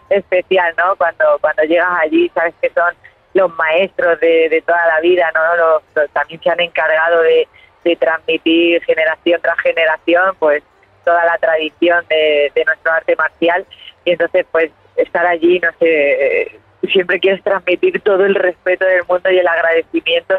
especial, 0.08 0.74
¿no? 0.78 0.96
Cuando, 0.96 1.38
cuando 1.40 1.62
llegas 1.64 1.98
allí, 2.00 2.30
sabes 2.34 2.54
que 2.60 2.70
son 2.70 2.94
los 3.34 3.54
maestros 3.56 4.18
de, 4.20 4.62
toda 4.66 4.86
la 4.86 5.00
vida, 5.00 5.30
¿no? 5.34 5.56
Los, 5.56 6.12
también 6.12 6.40
se 6.42 6.50
han 6.50 6.60
encargado 6.60 7.22
de, 7.22 7.46
de 7.84 7.96
transmitir 7.96 8.82
generación 8.84 9.40
tras 9.42 9.58
generación, 9.60 10.34
pues 10.38 10.62
toda 11.04 11.24
la 11.24 11.38
tradición 11.38 12.04
de, 12.08 12.52
de 12.54 12.64
nuestro 12.64 12.92
arte 12.92 13.16
marcial 13.16 13.64
y 14.04 14.12
entonces 14.12 14.46
pues 14.50 14.70
estar 14.96 15.26
allí, 15.26 15.58
no 15.60 15.70
sé, 15.78 16.58
siempre 16.88 17.20
quieres 17.20 17.42
transmitir 17.42 18.00
todo 18.00 18.24
el 18.24 18.34
respeto 18.34 18.84
del 18.84 19.02
mundo 19.08 19.30
y 19.30 19.38
el 19.38 19.46
agradecimiento 19.46 20.34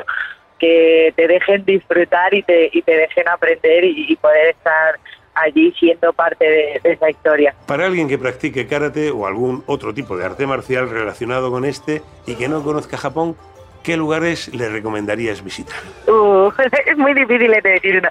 que 0.60 1.12
te 1.16 1.28
dejen 1.28 1.66
disfrutar 1.66 2.34
y 2.34 2.44
te, 2.44 2.70
y 2.72 2.82
te 2.84 2.96
dejen 2.96 3.28
aprender 3.28 3.84
y, 3.84 4.16
poder 4.16 4.50
estar 4.50 5.00
allí 5.34 5.72
siendo 5.80 6.14
parte 6.14 6.46
de, 6.46 6.82
esa 6.84 7.10
historia. 7.10 7.56
Para 7.66 7.88
alguien 7.88 8.08
que 8.08 8.20
practique 8.20 8.68
karate 8.68 9.10
o 9.10 9.26
algún 9.26 9.64
otro 9.66 9.94
tipo 9.94 10.16
de 10.16 10.26
arte 10.26 10.46
marcial 10.46 10.90
relacionado 10.90 11.50
con 11.50 11.66
este 11.66 12.04
y 12.28 12.36
que 12.36 12.48
no 12.48 12.64
conozca 12.64 12.96
Japón, 12.98 13.36
¿qué 13.84 13.98
lugares 13.98 14.54
le 14.54 14.70
recomendarías 14.70 15.44
visitar? 15.44 15.80
Uh, 16.08 16.52
es 16.86 16.98
muy 16.98 17.16
difícil 17.16 17.50
de 17.50 17.62
decir 17.62 17.98
uno. 17.98 18.10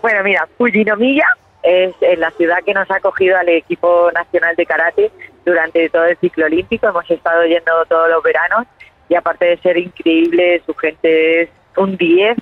Bueno, 0.00 0.22
mira, 0.22 0.46
Fujinomiya 0.56 1.26
es 1.64 1.94
la 2.16 2.30
ciudad 2.32 2.58
que 2.64 2.74
nos 2.74 2.88
ha 2.92 2.96
acogido 2.96 3.36
al 3.36 3.48
equipo 3.48 4.10
nacional 4.12 4.54
de 4.54 4.66
karate 4.66 5.10
durante 5.48 5.88
todo 5.88 6.04
el 6.04 6.16
ciclo 6.18 6.46
olímpico. 6.46 6.88
Hemos 6.88 7.10
estado 7.10 7.44
yendo 7.44 7.84
todos 7.86 8.10
los 8.10 8.22
veranos 8.22 8.66
y 9.08 9.14
aparte 9.14 9.46
de 9.46 9.56
ser 9.58 9.78
increíble, 9.78 10.62
su 10.66 10.74
gente 10.74 11.42
es 11.42 11.48
un 11.76 11.96
10 11.96 12.36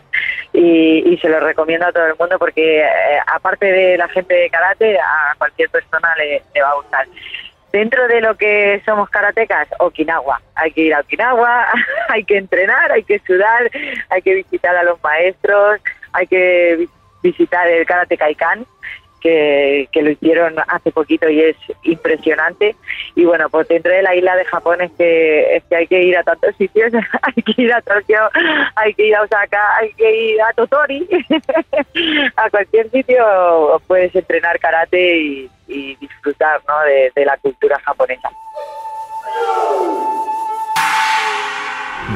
y, 0.52 1.18
se 1.20 1.28
lo 1.28 1.40
recomiendo 1.40 1.86
a 1.86 1.92
todo 1.92 2.06
el 2.06 2.16
mundo 2.18 2.38
porque 2.38 2.80
eh, 2.80 3.18
aparte 3.26 3.66
de 3.66 3.96
la 3.96 4.08
gente 4.08 4.34
de 4.34 4.50
karate, 4.50 4.98
a 4.98 5.34
cualquier 5.38 5.70
persona 5.70 6.14
le, 6.16 6.42
va 6.60 6.70
a 6.70 6.76
gustar. 6.76 7.06
Dentro 7.72 8.08
de 8.08 8.20
lo 8.20 8.36
que 8.36 8.80
somos 8.84 9.08
karatecas, 9.10 9.68
Okinawa. 9.78 10.40
Hay 10.54 10.72
que 10.72 10.82
ir 10.82 10.94
a 10.94 11.00
Okinawa, 11.00 11.66
hay 12.08 12.24
que 12.24 12.38
entrenar, 12.38 12.92
hay 12.92 13.02
que 13.02 13.18
sudar, 13.20 13.70
hay 14.08 14.22
que 14.22 14.34
visitar 14.34 14.76
a 14.76 14.84
los 14.84 15.02
maestros, 15.02 15.80
hay 16.12 16.26
que 16.26 16.88
visitar 17.22 17.66
el 17.68 17.86
Karate 17.86 18.16
Kaikan, 18.16 18.66
que, 19.20 19.88
lo 19.94 20.10
hicieron 20.10 20.54
hace 20.68 20.90
poquito 20.92 21.28
y 21.28 21.40
es 21.40 21.56
impresionante. 21.82 22.76
Y 23.14 23.24
bueno, 23.24 23.48
pues 23.48 23.68
dentro 23.68 23.92
de 23.92 24.02
la 24.02 24.14
isla 24.14 24.36
de 24.36 24.44
Japón 24.44 24.80
es 24.80 24.92
que, 24.92 25.56
es 25.56 25.64
que 25.64 25.76
hay 25.76 25.86
que 25.86 26.02
ir 26.02 26.16
a 26.16 26.22
tantos 26.22 26.54
sitios, 26.56 26.92
hay 27.22 27.42
que 27.42 27.62
ir 27.62 27.72
a 27.72 27.82
Tokio, 27.82 28.20
hay 28.74 28.94
que 28.94 29.06
ir 29.06 29.16
a 29.16 29.22
Osaka, 29.22 29.76
hay 29.78 29.92
que 29.94 30.32
ir 30.32 30.42
a 30.42 30.52
Totori, 30.52 31.06
a 32.36 32.50
cualquier 32.50 32.90
sitio 32.90 33.80
puedes 33.86 34.14
entrenar 34.14 34.58
karate 34.58 35.18
y, 35.18 35.50
disfrutar 36.00 36.60
¿no? 36.68 36.78
de, 36.84 37.10
de 37.14 37.24
la 37.24 37.36
cultura 37.38 37.78
japonesa. 37.80 38.30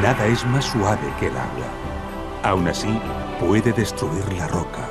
Nada 0.01 0.27
es 0.27 0.47
más 0.47 0.67
suave 0.67 1.13
que 1.19 1.27
el 1.27 1.37
agua. 1.37 1.67
Aún 2.45 2.69
así, 2.69 2.89
puede 3.41 3.73
destruir 3.73 4.33
la 4.35 4.47
roca. 4.47 4.89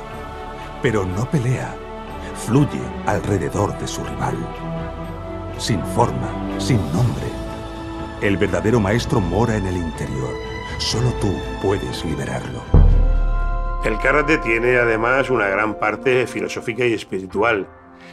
Pero 0.82 1.06
no 1.06 1.24
pelea 1.30 1.74
fluye 2.46 2.80
alrededor 3.06 3.78
de 3.78 3.86
su 3.86 4.02
rival. 4.02 4.36
Sin 5.58 5.84
forma, 5.94 6.28
sin 6.58 6.78
nombre. 6.92 7.26
El 8.22 8.36
verdadero 8.36 8.80
maestro 8.80 9.20
mora 9.20 9.56
en 9.56 9.66
el 9.66 9.76
interior. 9.76 10.34
Solo 10.78 11.12
tú 11.20 11.32
puedes 11.62 12.04
liberarlo. 12.04 12.62
El 13.84 13.98
karate 13.98 14.38
tiene 14.38 14.76
además 14.76 15.30
una 15.30 15.48
gran 15.48 15.78
parte 15.78 16.26
filosófica 16.26 16.84
y 16.86 16.94
espiritual. 16.94 17.68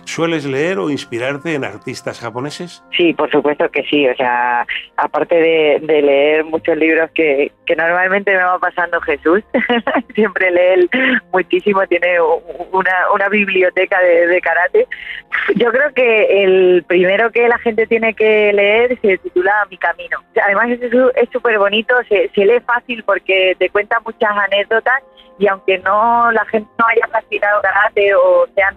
¿Sueles 0.06 0.46
leer 0.46 0.80
o 0.80 0.90
inspirarte 0.90 1.54
en 1.54 1.64
artistas 1.64 2.20
japoneses? 2.20 2.84
Sí, 2.96 3.14
por 3.14 3.30
supuesto 3.32 3.70
que 3.70 3.84
sí. 3.84 4.08
O 4.08 4.16
sea, 4.16 4.66
aparte 4.96 5.36
de, 5.36 5.80
leer 5.88 6.46
muchos 6.46 6.78
libros 6.78 7.10
que, 7.14 7.52
normalmente 7.78 8.32
me 8.32 8.44
va 8.44 8.58
pasando 8.60 9.00
Jesús, 9.02 9.44
siempre 10.16 10.52
lee 10.52 10.90
muchísimo, 11.32 11.86
tiene 11.88 12.18
una, 12.22 13.30
biblioteca 13.30 14.00
de, 14.00 14.42
karate. 14.42 14.88
Yo 15.56 15.72
creo 15.72 15.94
que 15.94 16.44
el 16.44 16.84
primero 16.88 17.32
que 17.32 17.48
la 17.48 17.58
gente 17.60 17.86
tiene 17.88 18.14
que 18.14 18.54
leer 18.54 18.98
se 19.02 19.18
titula 19.18 19.68
Mi 19.70 19.78
Camino. 19.78 20.24
Además 20.44 20.70
es 20.70 21.30
súper 21.32 21.60
bonito, 21.60 21.94
se, 22.08 22.30
se 22.34 22.46
lee 22.46 22.62
fácil 22.66 23.04
porque 23.04 23.56
te 23.60 23.70
cuenta 23.70 24.00
muchas 24.00 24.32
anécdotas 24.32 25.04
y 25.40 25.48
aunque 25.48 25.78
no 25.80 26.32
la 26.32 26.46
gente 26.46 26.70
no 26.78 26.86
haya 26.88 27.08
practicado 27.08 27.62
karate 27.62 28.16
o 28.16 28.48
sean 28.56 28.76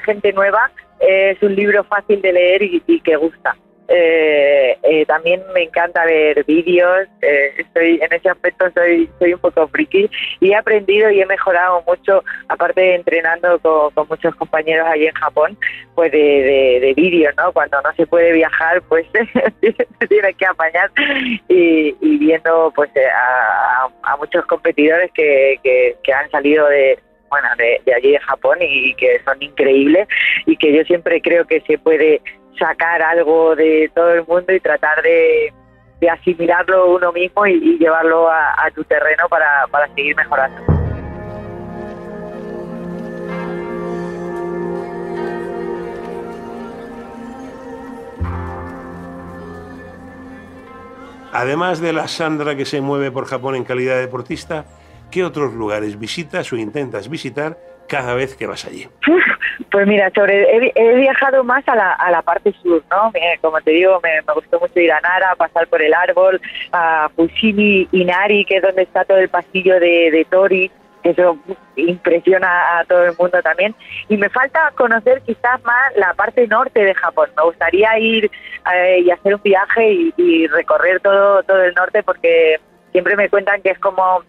gente 0.00 0.32
nueva, 0.32 0.70
es 1.00 1.42
un 1.42 1.54
libro 1.54 1.84
fácil 1.84 2.20
de 2.22 2.32
leer 2.32 2.62
y, 2.62 3.00
que 3.00 3.16
gusta. 3.16 3.56
Eh, 3.88 4.78
eh, 4.84 5.04
también 5.06 5.42
me 5.52 5.64
encanta 5.64 6.06
ver 6.06 6.44
vídeos, 6.44 7.08
eh, 7.20 7.52
estoy 7.58 8.00
en 8.00 8.10
ese 8.10 8.30
aspecto 8.30 8.70
soy, 8.74 9.10
soy 9.18 9.34
un 9.34 9.40
poco 9.40 9.68
friki 9.68 10.08
y 10.40 10.52
he 10.52 10.56
aprendido 10.56 11.10
y 11.10 11.20
he 11.20 11.26
mejorado 11.26 11.82
mucho, 11.86 12.24
aparte 12.48 12.80
de 12.80 12.94
entrenando 12.94 13.58
con, 13.58 14.08
muchos 14.08 14.34
compañeros 14.36 14.86
allí 14.88 15.08
en 15.08 15.14
Japón, 15.14 15.58
pues 15.94 16.10
de, 16.10 16.94
vídeos, 16.96 17.34
¿no? 17.36 17.52
Cuando 17.52 17.82
no 17.82 17.92
se 17.94 18.06
puede 18.06 18.32
viajar, 18.32 18.80
pues 18.88 19.04
se 19.60 20.06
tiene 20.08 20.32
que 20.34 20.46
apañar 20.46 20.90
y, 21.48 21.92
viendo 22.18 22.72
pues 22.74 22.90
a, 22.96 24.16
muchos 24.16 24.46
competidores 24.46 25.10
que, 25.12 25.58
que 26.02 26.12
han 26.12 26.30
salido 26.30 26.66
de, 26.68 26.98
bueno, 27.32 27.48
de, 27.56 27.94
allí 27.94 28.12
de 28.12 28.20
Japón 28.20 28.58
y 28.60 28.94
que 28.94 29.18
son 29.24 29.42
increíbles 29.42 30.06
y 30.44 30.54
que 30.54 30.70
yo 30.76 30.84
siempre 30.84 31.22
creo 31.22 31.46
que 31.46 31.62
se 31.62 31.78
puede 31.78 32.20
sacar 32.58 33.00
algo 33.00 33.56
de 33.56 33.90
todo 33.94 34.12
el 34.12 34.26
mundo 34.26 34.52
y 34.52 34.60
tratar 34.60 35.00
de, 35.00 35.50
asimilarlo 36.10 36.94
uno 36.94 37.10
mismo 37.10 37.46
y, 37.46 37.78
llevarlo 37.78 38.28
a, 38.28 38.70
tu 38.74 38.84
terreno 38.84 39.30
para, 39.30 39.66
para 39.70 39.88
seguir 39.94 40.14
mejorando. 40.14 40.60
Además 51.32 51.80
de 51.80 51.94
la 51.94 52.08
Sandra 52.08 52.56
que 52.56 52.66
se 52.66 52.82
mueve 52.82 53.10
por 53.10 53.24
Japón 53.24 53.54
en 53.54 53.64
calidad 53.64 53.94
de 53.94 54.02
deportista, 54.02 54.66
¿qué 55.12 55.22
otros 55.22 55.52
lugares 55.52 55.98
visitas 55.98 56.52
o 56.52 56.56
intentas 56.56 57.08
visitar 57.08 57.56
cada 57.88 58.14
vez 58.14 58.34
que 58.34 58.46
vas 58.46 58.64
allí? 58.64 58.88
Pues 59.70 59.86
mira, 59.86 60.10
sobre 60.14 60.72
he, 60.74 60.96
viajado 60.96 61.44
más 61.44 61.66
a 61.68 61.74
la, 61.74 61.92
a 61.92 62.10
la, 62.10 62.22
parte 62.22 62.52
sur, 62.62 62.82
¿no? 62.90 63.12
como 63.40 63.60
te 63.60 63.70
digo, 63.70 64.00
me, 64.02 64.20
gustó 64.34 64.58
mucho 64.60 64.80
ir 64.80 64.90
a 64.90 65.00
Nara, 65.00 65.34
pasar 65.36 65.66
por 65.68 65.80
el 65.80 65.94
árbol, 65.94 66.40
a 66.72 67.08
Fushimi 67.14 67.88
Inari, 67.92 68.44
que 68.44 68.56
es 68.56 68.62
donde 68.62 68.82
está 68.82 69.04
todo 69.04 69.18
el 69.18 69.28
pasillo 69.28 69.78
de, 69.78 70.10
de 70.10 70.26
Tori, 70.30 70.70
eso 71.02 71.38
impresiona 71.76 72.78
a 72.78 72.84
todo 72.84 73.04
el 73.04 73.16
mundo 73.18 73.40
también. 73.42 73.74
Y 74.08 74.16
me 74.16 74.28
falta 74.30 74.72
conocer 74.76 75.22
quizás 75.22 75.62
más 75.64 75.96
la 75.96 76.14
parte 76.14 76.46
norte 76.46 76.82
de 76.82 76.94
Japón. 76.94 77.30
Me 77.36 77.44
gustaría 77.44 77.98
ir 77.98 78.30
eh, 78.74 79.00
y 79.04 79.10
hacer 79.10 79.34
un 79.34 79.42
viaje 79.42 79.92
y, 79.92 80.14
y, 80.16 80.46
recorrer 80.48 81.00
todo, 81.00 81.42
todo 81.42 81.62
el 81.62 81.74
norte 81.74 82.02
porque 82.02 82.60
siempre 82.92 83.16
me 83.16 83.28
cuentan 83.28 83.62
que 83.62 83.70
es 83.70 83.78
como 83.78 84.22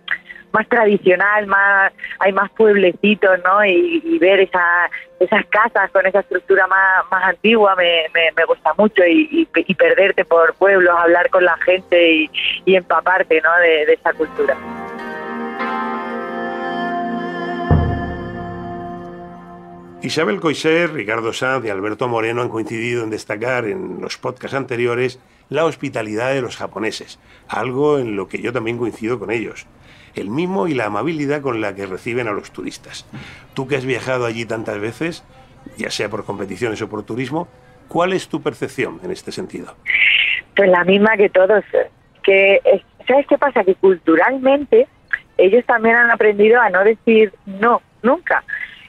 más 0.54 0.70
tradicional, 0.70 1.48
más 1.48 1.92
hay 2.20 2.32
más 2.32 2.50
pueblecitos, 2.52 3.40
¿no? 3.44 3.66
Y, 3.66 4.18
ver 4.20 4.40
esa, 4.40 4.90
esas 5.20 5.46
casas 5.48 5.92
con 5.92 6.06
esa 6.06 6.20
estructura 6.20 6.68
más, 6.68 7.04
más 7.12 7.24
antigua 7.24 7.76
me, 7.76 8.04
me, 8.14 8.46
gusta 8.46 8.74
mucho 8.78 9.04
y, 9.06 9.48
perderte 9.76 10.24
por 10.24 10.54
pueblos, 10.54 10.96
hablar 10.98 11.30
con 11.30 11.44
la 11.44 11.58
gente 11.58 12.30
y, 12.66 12.76
empaparte, 12.76 13.42
¿no? 13.42 13.50
De, 13.60 13.94
esa 13.94 14.14
cultura. 14.14 14.56
Isabel 20.04 20.40
Coiser, 20.40 20.92
Ricardo 20.92 21.34
Sanz 21.34 21.66
y 21.66 21.70
Alberto 21.70 22.08
Moreno 22.08 22.42
han 22.42 22.50
coincidido 22.50 23.04
en 23.04 23.10
destacar 23.10 23.66
en 23.66 24.02
los 24.02 24.18
podcasts 24.18 24.56
anteriores 24.56 25.20
la 25.50 25.66
hospitalidad 25.66 26.34
de 26.34 26.42
los 26.42 26.58
japoneses, 26.58 27.20
algo 27.48 28.00
en 28.00 28.16
lo 28.16 28.28
que 28.28 28.42
yo 28.42 28.52
también 28.54 28.78
coincido 28.78 29.18
con 29.18 29.32
ellos 29.32 29.66
el 30.16 30.30
mimo 30.30 30.68
y 30.68 30.74
la 30.74 30.86
amabilidad 30.86 31.42
con 31.42 31.62
la 31.62 31.76
que 31.76 31.86
reciben 31.86 32.28
a 32.28 32.32
los 32.32 32.52
turistas. 32.52 33.06
Tú 33.54 33.68
que 33.68 33.76
has 33.76 33.86
viajado 33.86 34.26
allí 34.26 34.46
tantas 34.46 34.80
veces, 34.80 35.24
ya 35.78 35.90
sea 35.90 36.10
por 36.10 36.26
competiciones 36.26 36.82
o 36.82 36.90
por 36.90 37.04
turismo, 37.04 37.48
¿cuál 37.88 38.14
es 38.14 38.28
tu 38.28 38.42
percepción 38.42 39.00
en 39.04 39.12
este 39.12 39.32
sentido? 39.32 39.76
Pues 40.56 40.70
la 40.70 40.84
misma 40.84 41.18
que 41.18 41.30
todos. 41.30 41.64
Que, 42.24 42.62
¿Sabes 43.08 43.28
qué 43.28 43.38
pasa? 43.38 43.64
Que 43.64 43.76
culturalmente 43.76 44.88
ellos 45.38 45.66
también 45.66 45.96
han 45.96 46.12
aprendido 46.12 46.62
a 46.62 46.70
no 46.70 46.84
decir 46.84 47.34
no, 47.46 47.82
nunca. 48.02 48.44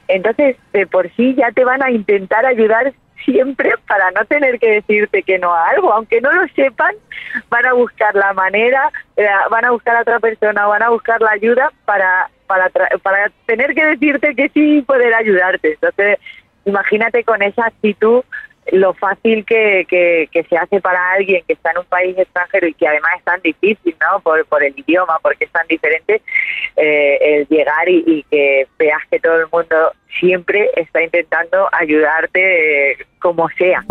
Entonces, 0.07 0.57
de 0.71 0.85
por 0.85 1.11
sí 1.15 1.35
ya 1.35 1.51
te 1.51 1.63
van 1.63 1.81
a 1.83 1.91
intentar 1.91 2.45
ayudar 2.45 2.93
siempre 3.25 3.73
para 3.87 4.11
no 4.11 4.23
tener 4.25 4.59
que 4.59 4.71
decirte 4.71 5.23
que 5.23 5.39
no 5.39 5.53
a 5.53 5.69
algo, 5.69 5.91
aunque 5.91 6.21
no 6.21 6.31
lo 6.31 6.47
sepan, 6.49 6.95
van 7.49 7.65
a 7.65 7.73
buscar 7.73 8.15
la 8.15 8.33
manera, 8.33 8.91
eh, 9.17 9.27
van 9.49 9.65
a 9.65 9.71
buscar 9.71 9.97
a 9.97 10.01
otra 10.01 10.19
persona, 10.19 10.67
van 10.67 10.83
a 10.83 10.89
buscar 10.89 11.21
la 11.21 11.31
ayuda 11.31 11.71
para 11.85 12.29
para 12.47 12.69
para 13.01 13.31
tener 13.45 13.73
que 13.73 13.85
decirte 13.85 14.35
que 14.35 14.49
sí 14.49 14.77
y 14.77 14.81
poder 14.83 15.13
ayudarte. 15.13 15.73
Entonces, 15.73 16.19
imagínate 16.65 17.23
con 17.23 17.41
esa 17.41 17.65
actitud 17.65 18.23
lo 18.71 18.93
fácil 18.93 19.45
que, 19.45 19.85
que, 19.87 20.43
se 20.49 20.57
hace 20.57 20.81
para 20.81 21.11
alguien 21.13 21.43
que 21.47 21.53
está 21.53 21.71
en 21.71 21.79
un 21.79 21.85
país 21.85 22.17
extranjero 22.17 22.67
y 22.67 22.73
que 22.73 22.87
además 22.87 23.11
es 23.17 23.23
tan 23.23 23.41
difícil, 23.41 23.95
¿no? 23.99 24.19
Por, 24.21 24.63
el 24.63 24.73
idioma, 24.77 25.19
porque 25.21 25.45
es 25.45 25.51
tan 25.51 25.67
diferente, 25.67 26.21
eh, 26.75 27.17
el 27.21 27.47
llegar 27.47 27.87
y, 27.87 28.25
que 28.29 28.67
veas 28.79 29.01
que 29.09 29.19
todo 29.19 29.39
el 29.39 29.47
mundo 29.51 29.91
siempre 30.19 30.69
está 30.75 31.03
intentando 31.03 31.67
ayudarte 31.71 32.91
eh, 32.91 32.97
como 33.19 33.49
sea. 33.49 33.83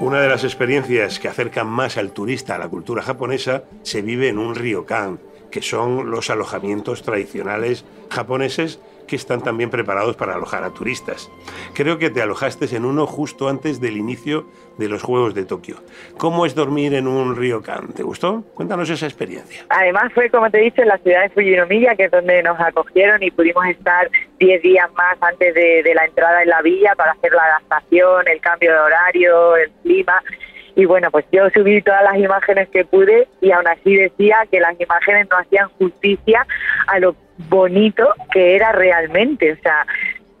Una 0.00 0.20
de 0.20 0.28
las 0.28 0.42
experiencias 0.42 1.20
que 1.20 1.28
acercan 1.28 1.68
más 1.68 1.96
al 1.96 2.12
turista 2.12 2.56
a 2.56 2.58
la 2.58 2.68
cultura 2.68 3.02
japonesa 3.02 3.64
se 3.82 4.02
vive 4.02 4.28
en 4.28 4.38
un 4.38 4.54
ryokan, 4.54 5.20
que 5.50 5.62
son 5.62 6.10
los 6.10 6.30
alojamientos 6.30 7.02
tradicionales 7.02 7.84
japoneses 8.10 8.80
que 9.12 9.16
están 9.16 9.42
también 9.42 9.68
preparados 9.68 10.16
para 10.16 10.36
alojar 10.36 10.64
a 10.64 10.70
turistas. 10.70 11.30
Creo 11.74 11.98
que 11.98 12.08
te 12.08 12.22
alojaste 12.22 12.74
en 12.74 12.86
uno 12.86 13.06
justo 13.06 13.50
antes 13.50 13.78
del 13.78 13.98
inicio 13.98 14.46
de 14.78 14.88
los 14.88 15.02
Juegos 15.02 15.34
de 15.34 15.44
Tokio. 15.44 15.76
¿Cómo 16.16 16.46
es 16.46 16.54
dormir 16.54 16.94
en 16.94 17.06
un 17.06 17.36
ryokan? 17.36 17.92
¿Te 17.92 18.02
gustó? 18.02 18.42
Cuéntanos 18.54 18.88
esa 18.88 19.04
experiencia. 19.04 19.66
Además 19.68 20.10
fue, 20.14 20.30
como 20.30 20.50
te 20.50 20.60
he 20.60 20.62
dicho, 20.62 20.80
en 20.80 20.88
la 20.88 20.96
ciudad 20.96 21.24
de 21.24 21.28
Fujinomiya, 21.28 21.94
que 21.94 22.04
es 22.04 22.10
donde 22.10 22.42
nos 22.42 22.58
acogieron 22.58 23.22
y 23.22 23.30
pudimos 23.30 23.66
estar 23.66 24.10
10 24.38 24.62
días 24.62 24.90
más 24.94 25.18
antes 25.20 25.54
de, 25.54 25.82
de 25.82 25.94
la 25.94 26.06
entrada 26.06 26.42
en 26.42 26.48
la 26.48 26.62
villa 26.62 26.94
para 26.96 27.12
hacer 27.12 27.32
la 27.32 27.44
adaptación, 27.44 28.26
el 28.28 28.40
cambio 28.40 28.72
de 28.72 28.78
horario, 28.78 29.56
el 29.56 29.70
clima 29.82 30.22
y 30.74 30.86
bueno, 30.86 31.10
pues 31.10 31.26
yo 31.30 31.50
subí 31.50 31.82
todas 31.82 32.02
las 32.02 32.16
imágenes 32.16 32.68
que 32.70 32.84
pude 32.84 33.28
y 33.40 33.50
aún 33.50 33.66
así 33.66 33.94
decía 33.94 34.38
que 34.50 34.60
las 34.60 34.78
imágenes 34.80 35.28
no 35.30 35.36
hacían 35.36 35.68
justicia 35.78 36.46
a 36.86 36.98
lo 36.98 37.14
bonito 37.48 38.08
que 38.32 38.56
era 38.56 38.72
realmente, 38.72 39.52
o 39.52 39.56
sea, 39.56 39.86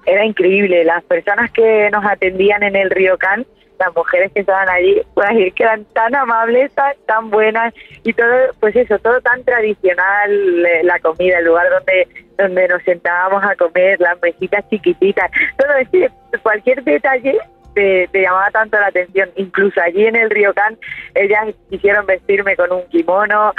era 0.06 0.24
increíble. 0.24 0.84
Las 0.84 1.02
personas 1.04 1.50
que 1.50 1.88
nos 1.90 2.04
atendían 2.04 2.62
en 2.62 2.76
el 2.76 2.90
Río 2.90 3.18
Can, 3.18 3.46
las 3.78 3.94
mujeres 3.94 4.30
que 4.32 4.40
estaban 4.40 4.68
allí, 4.68 5.02
pues 5.14 5.28
que 5.54 5.62
eran 5.62 5.84
tan 5.86 6.14
amables, 6.14 6.72
tan, 6.74 6.94
tan 7.06 7.30
buenas 7.30 7.74
y 8.04 8.12
todo, 8.12 8.30
pues 8.60 8.76
eso, 8.76 8.98
todo 8.98 9.20
tan 9.20 9.42
tradicional, 9.44 10.66
eh, 10.66 10.82
la 10.84 10.98
comida, 11.00 11.38
el 11.38 11.46
lugar 11.46 11.68
donde 11.70 12.08
donde 12.38 12.66
nos 12.68 12.82
sentábamos 12.82 13.42
a 13.44 13.54
comer, 13.56 14.00
las 14.00 14.20
mesitas 14.20 14.68
chiquititas, 14.68 15.30
todo 15.56 15.72
ese, 15.76 16.10
cualquier 16.42 16.82
detalle 16.82 17.38
te, 17.74 18.08
llamaba 18.12 18.50
tanto 18.50 18.78
la 18.78 18.88
atención. 18.88 19.30
Incluso 19.36 19.80
allí 19.80 20.06
en 20.06 20.16
el 20.16 20.30
Río 20.30 20.52
Can, 20.54 20.78
ellas 21.14 21.54
quisieron 21.70 22.06
vestirme 22.06 22.56
con 22.56 22.72
un 22.72 22.84
kimono. 22.88 23.54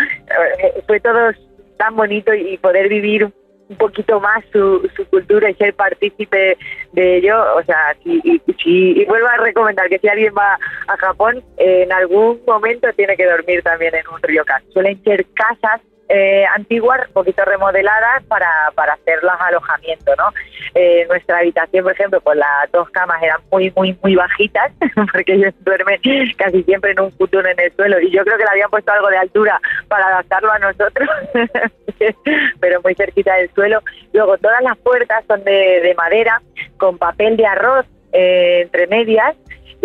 Eh, 0.60 0.84
fue 0.86 1.00
todo 1.00 1.32
tan 1.78 1.96
bonito 1.96 2.34
y 2.34 2.58
poder 2.58 2.90
vivir 2.90 3.32
un 3.70 3.78
poquito 3.78 4.20
más 4.20 4.44
su, 4.52 4.88
cultura 5.10 5.50
y 5.50 5.56
ser 5.56 5.74
partícipe 5.74 6.58
de 6.92 7.18
ello. 7.18 7.38
O 7.56 7.64
sea, 7.64 7.96
y, 8.06 8.42
y, 8.66 9.06
vuelvo 9.06 9.28
a 9.28 9.38
recomendar 9.38 9.90
que 9.90 10.00
si 10.00 10.08
alguien 10.08 10.34
va 10.38 10.58
a 10.88 10.98
Japón, 10.98 11.44
en 11.58 11.92
algún 11.92 12.42
momento 12.46 12.88
tiene 12.96 13.16
que 13.16 13.26
dormir 13.26 13.62
también 13.64 13.96
en 13.96 14.08
un 14.08 14.22
ryokan. 14.22 14.64
Suelen 14.72 15.02
ser 15.04 15.26
casas 15.34 15.82
eh, 16.10 16.46
antiguas, 16.56 17.08
un 17.08 17.14
poquito 17.14 17.44
remodeladas 17.46 18.24
para, 18.26 18.50
para 18.76 18.94
hacer 18.94 19.24
los 19.24 19.34
alojamientos, 19.40 20.16
¿no? 20.18 20.30
Eh, 20.76 21.06
nuestra 21.08 21.40
habitación, 21.40 21.84
por 21.84 21.94
ejemplo, 21.94 22.22
pues 22.22 22.38
las 22.38 22.72
dos 22.72 22.90
camas 22.90 23.22
eran 23.22 23.40
muy, 23.52 23.72
muy, 23.76 23.98
muy 24.02 24.16
bajitas, 24.16 24.72
porque 25.12 25.34
ellos 25.34 25.54
duermen 25.62 26.00
casi 26.38 26.64
siempre 26.64 26.92
en 26.92 27.00
un 27.00 27.12
futuro 27.14 27.48
en 27.48 27.60
el 27.60 27.74
suelo, 27.76 28.00
y 28.00 28.12
yo 28.12 28.24
creo 28.24 28.38
que 28.38 28.44
le 28.44 28.52
habían 28.52 28.70
puesto 28.70 28.92
algo 28.92 29.10
de 29.10 29.18
altura 29.18 29.60
para 29.88 30.08
adaptarlo 30.08 30.52
a 30.52 30.60
nosotros, 30.60 31.10
pero 32.60 32.82
muy 32.82 32.96
cerquita 32.96 33.36
del 33.36 33.52
suelo. 33.54 33.82
Luego, 34.12 34.38
todas 34.38 34.62
las 34.62 34.78
puertas 34.78 35.24
son 35.28 35.44
de, 35.44 35.82
de 35.82 35.96
madera, 35.96 36.42
con 36.78 36.98
papel 36.98 37.38
de 37.38 37.46
arroz 37.46 37.86
eh, 38.12 38.62
entre 38.64 38.88
medias, 38.88 39.36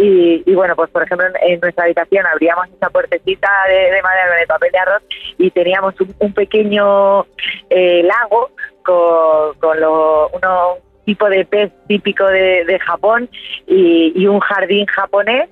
y, 0.00 0.54
bueno, 0.54 0.76
pues 0.76 0.90
por 0.90 1.02
ejemplo 1.02 1.26
en, 1.42 1.60
nuestra 1.60 1.84
habitación 1.84 2.24
abríamos 2.24 2.68
esa 2.68 2.88
puertecita 2.88 3.50
de, 3.68 4.00
madera 4.00 4.28
con 4.28 4.38
el 4.38 4.46
papel 4.46 4.72
de 4.72 4.78
arroz 4.78 5.02
y 5.38 5.50
teníamos 5.50 5.94
un, 6.20 6.32
pequeño 6.32 7.26
eh, 7.68 8.04
lago 8.04 8.50
con, 8.84 9.54
con 9.58 9.80
lo, 9.80 10.28
uno, 10.28 10.74
un 10.74 11.04
tipo 11.04 11.28
de 11.28 11.44
pez 11.44 11.72
típico 11.88 12.24
de, 12.26 12.78
Japón 12.80 13.28
y, 13.66 14.12
y 14.14 14.26
un 14.28 14.38
jardín 14.38 14.86
japonés 14.86 15.50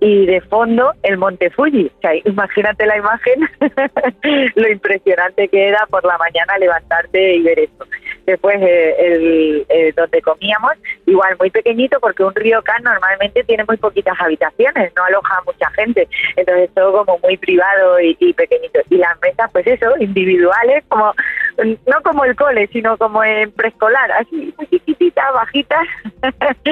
y 0.00 0.26
de 0.26 0.40
fondo 0.42 0.92
el 1.02 1.16
monte 1.16 1.50
Fuji. 1.50 1.90
Imagínate 2.24 2.86
la 2.86 2.98
imagen, 2.98 3.48
lo 4.54 4.68
impresionante 4.68 5.48
que 5.48 5.68
era 5.68 5.86
por 5.86 6.04
la 6.04 6.18
mañana 6.18 6.58
levantarte 6.58 7.36
y 7.36 7.42
ver 7.42 7.58
esto. 7.60 7.84
Después, 8.28 8.60
eh, 8.60 8.94
el, 8.98 9.66
eh, 9.70 9.90
donde 9.96 10.20
comíamos, 10.20 10.72
igual 11.06 11.34
muy 11.38 11.50
pequeñito, 11.50 11.98
porque 11.98 12.22
un 12.22 12.34
río 12.34 12.60
can 12.60 12.82
normalmente 12.82 13.42
tiene 13.44 13.64
muy 13.66 13.78
poquitas 13.78 14.20
habitaciones, 14.20 14.92
no 14.94 15.04
aloja 15.04 15.38
a 15.38 15.42
mucha 15.44 15.70
gente. 15.70 16.06
Entonces, 16.36 16.68
todo 16.74 16.92
como 16.92 17.18
muy 17.20 17.38
privado 17.38 17.98
y, 18.00 18.14
pequeñito. 18.34 18.80
Y 18.90 18.98
las 18.98 19.18
mesas, 19.22 19.50
pues 19.50 19.66
eso, 19.66 19.96
individuales, 19.98 20.84
como 20.88 21.14
no 21.56 22.02
como 22.02 22.26
el 22.26 22.36
cole, 22.36 22.66
sino 22.66 22.98
como 22.98 23.24
en 23.24 23.50
preescolar, 23.52 24.12
así 24.12 24.52
muy 24.58 24.66
chiquititas, 24.66 25.32
bajitas. 25.32 25.88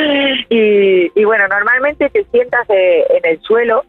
y, 0.51 1.11
y, 1.19 1.25
bueno, 1.25 1.49
normalmente 1.49 2.11
te 2.11 2.23
sientas. 2.25 2.69
Eh, 2.69 3.07
en 3.09 3.31
el 3.31 3.41
suelo 3.41 3.83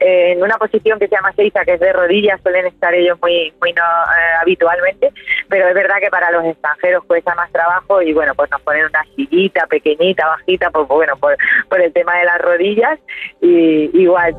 eh, 0.00 0.32
en 0.32 0.42
una 0.42 0.56
posición 0.58 0.98
que 0.98 1.08
se 1.08 1.14
llama 1.14 1.32
seiza, 1.32 1.64
que 1.64 1.74
es 1.74 1.80
de 1.80 1.92
rodillas, 1.92 2.40
suelen 2.42 2.66
estar 2.66 2.92
ellos 2.94 3.18
muy, 3.20 3.52
muy 3.60 3.72
no, 3.72 3.82
eh, 3.82 4.34
habitualmente, 4.40 5.12
pero 5.48 5.68
es 5.68 5.74
verdad 5.74 5.96
que 6.00 6.10
para 6.10 6.30
los 6.30 6.44
extranjeros 6.44 7.04
cuesta 7.04 7.34
más 7.34 7.50
trabajo 7.52 8.02
y 8.02 8.12
bueno, 8.12 8.34
pues 8.34 8.50
nos 8.50 8.60
ponen 8.62 8.86
una 8.86 9.04
sillita 9.14 9.66
pequeñita, 9.66 10.26
bajita, 10.26 10.70
pues, 10.70 10.88
bueno, 10.88 11.16
por, 11.16 11.36
por 11.68 11.80
el 11.80 11.92
tema 11.92 12.16
de 12.18 12.24
las 12.24 12.40
rodillas, 12.40 12.98
y 13.40 13.90
igual. 14.00 14.34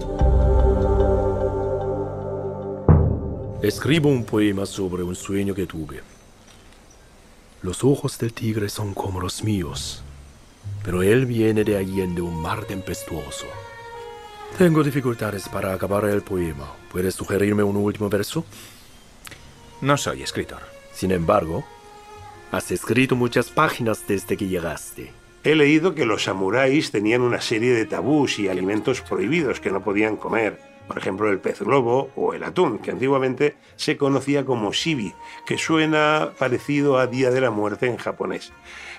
Escribo 3.62 4.10
un 4.10 4.26
poema 4.26 4.66
sobre 4.66 5.04
un 5.04 5.16
sueño 5.16 5.56
que 5.56 5.66
tuve. 5.66 6.02
Los 7.64 7.84
ojos 7.84 8.20
del 8.20 8.32
tigre 8.32 8.70
son 8.70 8.94
como 8.94 9.20
los 9.20 9.44
míos, 9.44 10.04
pero 10.84 11.02
él 11.02 11.26
viene 11.26 11.64
de 11.64 11.78
allí 11.78 12.02
en 12.02 12.14
de 12.14 12.22
un 12.22 12.40
mar 12.40 12.66
tempestuoso. 12.66 13.48
Tengo 14.58 14.84
dificultades 14.84 15.50
para 15.50 15.74
acabar 15.74 16.06
el 16.06 16.22
poema. 16.22 16.72
¿Puedes 16.90 17.16
sugerirme 17.16 17.62
un 17.62 17.76
último 17.76 18.08
verso? 18.08 18.46
No 19.82 19.98
soy 19.98 20.24
escritor. 20.24 20.62
Sin 20.94 21.12
embargo, 21.12 21.66
has 22.54 22.72
escrito 22.72 23.18
muchas 23.18 23.50
páginas 23.50 24.08
desde 24.08 24.38
que 24.38 24.48
llegaste. 24.48 25.12
He 25.44 25.56
leído 25.56 25.94
que 25.94 26.06
los 26.06 26.24
samuráis 26.24 26.92
tenían 26.92 27.20
una 27.20 27.42
serie 27.42 27.74
de 27.74 27.86
tabús 27.86 28.40
y 28.40 28.48
alimentos 28.48 29.02
prohibidos 29.02 29.60
que 29.60 29.72
no 29.72 29.84
podían 29.84 30.16
comer. 30.16 30.58
Por 30.88 31.00
ejemplo, 31.00 31.30
el 31.30 31.40
pez 31.40 31.60
globo 31.60 32.12
o 32.16 32.34
el 32.34 32.46
atún, 32.46 32.80
que 32.80 32.92
antiguamente 32.92 33.58
se 33.76 33.98
conocía 33.98 34.46
como 34.46 34.72
shibi, 34.72 35.14
que 35.46 35.58
suena 35.58 36.30
parecido 36.40 36.98
a 36.98 37.08
Día 37.08 37.30
de 37.30 37.42
la 37.42 37.52
Muerte 37.52 37.88
en 37.88 37.98
japonés. 37.98 38.54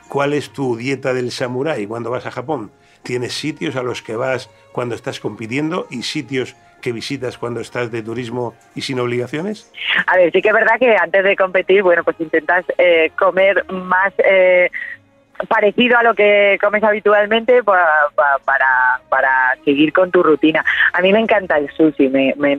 ¿Cuál 0.08 0.32
es 0.32 0.50
tu 0.50 0.76
dieta 0.76 1.12
del 1.12 1.30
samurái 1.30 1.86
cuando 1.86 2.10
vas 2.10 2.26
a 2.26 2.30
Japón? 2.30 2.70
¿Tienes 3.02 3.34
sitios 3.34 3.76
a 3.76 3.82
los 3.82 4.02
que 4.02 4.16
vas 4.16 4.50
cuando 4.72 4.94
estás 4.94 5.20
compitiendo 5.20 5.86
y 5.90 6.02
sitios 6.02 6.56
que 6.82 6.92
visitas 6.92 7.38
cuando 7.38 7.60
estás 7.60 7.90
de 7.90 8.02
turismo 8.02 8.54
y 8.74 8.82
sin 8.82 9.00
obligaciones? 9.00 9.70
A 10.06 10.16
ver, 10.16 10.30
sí 10.32 10.42
que 10.42 10.48
es 10.48 10.54
verdad 10.54 10.78
que 10.78 10.94
antes 10.96 11.24
de 11.24 11.36
competir, 11.36 11.82
bueno, 11.82 12.04
pues 12.04 12.16
intentas 12.20 12.64
eh, 12.78 13.10
comer 13.18 13.64
más 13.72 14.12
eh, 14.18 14.70
parecido 15.48 15.98
a 15.98 16.02
lo 16.02 16.14
que 16.14 16.58
comes 16.60 16.82
habitualmente 16.82 17.62
para, 17.62 17.86
para, 18.44 18.66
para 19.08 19.56
seguir 19.64 19.92
con 19.92 20.10
tu 20.10 20.22
rutina. 20.22 20.64
A 20.92 21.00
mí 21.00 21.12
me 21.12 21.20
encanta 21.20 21.58
el 21.58 21.70
sushi, 21.70 22.08
me, 22.08 22.34
me, 22.36 22.58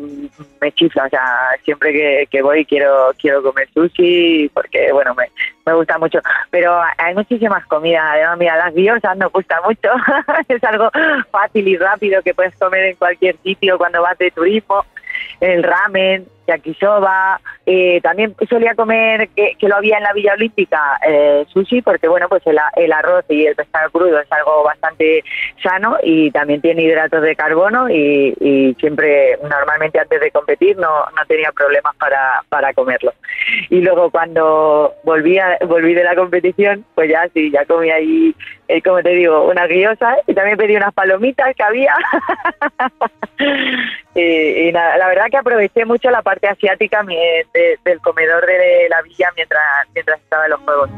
me 0.61 0.71
chifla, 0.73 1.05
o 1.05 1.09
sea, 1.09 1.51
siempre 1.63 1.91
que, 1.91 2.27
que, 2.29 2.41
voy 2.41 2.65
quiero 2.65 3.11
quiero 3.19 3.41
comer 3.41 3.67
sushi 3.73 4.49
porque, 4.53 4.91
bueno, 4.91 5.15
me, 5.15 5.25
me 5.65 5.73
gusta 5.73 5.97
mucho. 5.97 6.19
Pero 6.51 6.79
hay 6.97 7.15
muchísimas 7.15 7.65
comidas, 7.65 8.03
además, 8.05 8.37
mira, 8.37 8.57
las 8.57 8.73
guiosas 8.73 9.17
nos 9.17 9.31
gusta 9.31 9.59
mucho, 9.61 9.89
es 10.47 10.63
algo 10.63 10.89
fácil 11.31 11.67
y 11.67 11.77
rápido 11.77 12.21
que 12.21 12.33
puedes 12.33 12.55
comer 12.57 12.85
en 12.85 12.95
cualquier 12.95 13.37
sitio 13.43 13.77
cuando 13.77 14.01
vas 14.01 14.17
de 14.17 14.31
turismo 14.31 14.85
el 15.39 15.63
ramen, 15.63 16.25
yakisoba, 16.47 17.39
eh, 17.65 17.99
también 18.01 18.35
solía 18.49 18.75
comer, 18.75 19.29
que, 19.35 19.55
lo 19.61 19.75
había 19.75 19.97
en 19.97 20.03
la 20.03 20.13
Villa 20.13 20.33
Olímpica, 20.33 20.97
eh, 21.05 21.45
sushi, 21.49 21.81
porque 21.81 22.07
bueno, 22.07 22.29
pues 22.29 22.41
el, 22.47 22.91
arroz 22.91 23.25
y 23.29 23.45
el 23.45 23.55
pescado 23.55 23.91
crudo 23.91 24.19
es 24.19 24.31
algo 24.31 24.63
bastante 24.63 25.23
sano 25.61 25.97
y 26.01 26.31
también 26.31 26.61
tiene 26.61 26.83
hidratos 26.83 27.21
de 27.21 27.35
carbono 27.35 27.89
y, 27.89 28.75
siempre, 28.79 29.37
normalmente 29.43 29.99
antes 29.99 30.21
de 30.21 30.31
competir, 30.31 30.77
no, 30.77 30.87
no 30.87 31.25
tenía 31.27 31.51
problemas 31.51 31.95
para, 31.97 32.43
para 32.49 32.73
comerlo. 32.73 33.13
Y 33.69 33.81
luego 33.81 34.09
cuando 34.09 34.93
volví, 35.03 35.37
volví 35.67 35.93
de 35.93 36.03
la 36.03 36.15
competición, 36.15 36.85
pues 36.95 37.09
ya 37.09 37.27
sí, 37.33 37.51
ya 37.51 37.65
comí 37.65 37.89
ahí, 37.89 38.35
eh, 38.67 38.81
como 38.81 39.01
te 39.01 39.09
digo, 39.09 39.49
una 39.49 39.67
guiosa 39.67 40.15
y 40.25 40.33
también 40.33 40.57
pedí 40.57 40.75
unas 40.75 40.93
palomitas 40.93 41.55
que 41.55 41.63
había. 41.63 41.93
y, 44.15 44.71
la 44.71 45.07
verdad 45.07 45.25
que 45.29 45.37
aproveché 45.37 45.85
mucho 45.85 46.09
la 46.09 46.21
parte 46.21 46.36
asiática 46.45 47.03
del 47.03 48.01
comedor 48.01 48.45
de 48.45 48.87
la 48.89 49.01
villa 49.01 49.31
mientras, 49.35 49.63
mientras 49.93 50.19
estaba 50.19 50.45
en 50.45 50.51
los 50.51 50.59
juegos. 50.61 50.89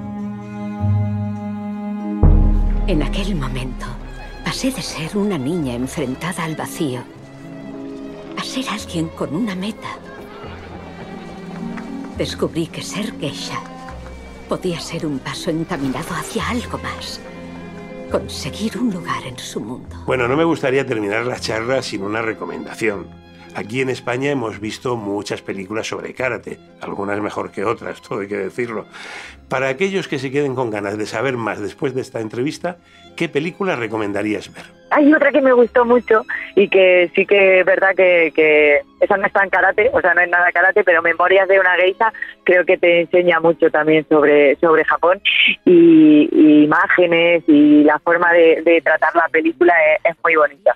En 2.88 3.04
aquel 3.04 3.36
momento, 3.36 3.86
pasé 4.44 4.72
de 4.72 4.82
ser 4.82 5.16
una 5.16 5.38
niña 5.38 5.76
enfrentada 5.76 6.44
al 6.44 6.56
vacío 6.56 7.04
a 8.38 8.44
ser 8.44 8.66
alguien 8.70 9.10
con 9.10 9.36
una 9.36 9.54
meta. 9.54 9.90
Descubrí 12.18 12.68
que 12.68 12.82
ser 12.82 13.14
geisha 13.20 13.62
podía 14.50 14.80
ser 14.80 15.06
un 15.06 15.20
paso 15.20 15.52
encaminado 15.52 16.16
hacia 16.16 16.50
algo 16.50 16.80
más. 16.80 17.22
Conseguir 18.12 18.76
un 18.80 18.92
lugar 18.92 19.24
en 19.24 19.38
su 19.38 19.60
mundo. 19.60 19.96
Bueno, 20.08 20.28
no 20.28 20.36
me 20.36 20.44
gustaría 20.44 20.86
terminar 20.86 21.26
la 21.28 21.40
charla 21.40 21.84
sin 21.84 22.02
una 22.02 22.24
recomendación. 22.24 23.08
Aquí 23.56 23.82
en 23.82 23.90
España 23.90 24.32
hemos 24.32 24.60
visto 24.60 24.96
muchas 24.96 25.42
películas 25.42 25.88
sobre 25.88 26.14
karate, 26.14 26.60
algunas 26.82 27.20
mejor 27.20 27.52
que 27.52 27.66
otras, 27.66 28.02
todo 28.08 28.22
hay 28.22 28.28
que 28.28 28.38
decirlo. 28.38 28.86
Para 29.50 29.70
aquellos 29.70 30.08
que 30.08 30.20
se 30.20 30.32
queden 30.32 30.54
con 30.54 30.70
ganas 30.70 30.98
de 30.98 31.08
saber 31.08 31.36
más 31.36 31.60
después 31.60 31.96
de 31.96 32.02
esta 32.02 32.20
entrevista, 32.20 32.78
¿qué 33.18 33.28
película 33.28 33.76
recomendarías 33.76 34.54
ver? 34.54 34.64
Hay 34.92 35.12
otra 35.12 35.32
que 35.32 35.42
me 35.42 35.54
gustó 35.54 35.86
mucho 35.86 36.24
y 36.56 36.68
que 36.70 37.12
sí 37.16 37.26
que 37.26 37.60
es 37.60 37.66
verdad 37.66 37.96
que, 37.96 38.82
esa 39.00 39.18
no 39.18 39.26
está 39.26 39.44
en 39.44 39.50
karate, 39.50 39.90
o 39.94 40.02
sea, 40.02 40.14
no 40.14 40.22
es 40.22 40.30
nada 40.30 40.52
karate, 40.52 40.84
pero 40.84 41.02
Memorias 41.02 41.48
de 41.48 41.60
una 41.60 41.76
geisha 41.76 42.14
creo 42.44 42.66
que 42.66 42.78
te 42.78 43.02
enseña 43.02 43.40
mucho 43.40 43.70
también 43.72 44.06
sobre, 44.08 44.56
sobre 44.58 44.84
Japón 44.86 45.22
y, 45.66 46.64
imágenes 46.64 47.44
y 47.48 47.84
la 47.84 47.98
forma 48.00 48.32
de, 48.34 48.82
tratar 48.84 49.16
la 49.16 49.28
película 49.30 49.74
es 50.04 50.16
muy 50.24 50.36
bonita. 50.36 50.76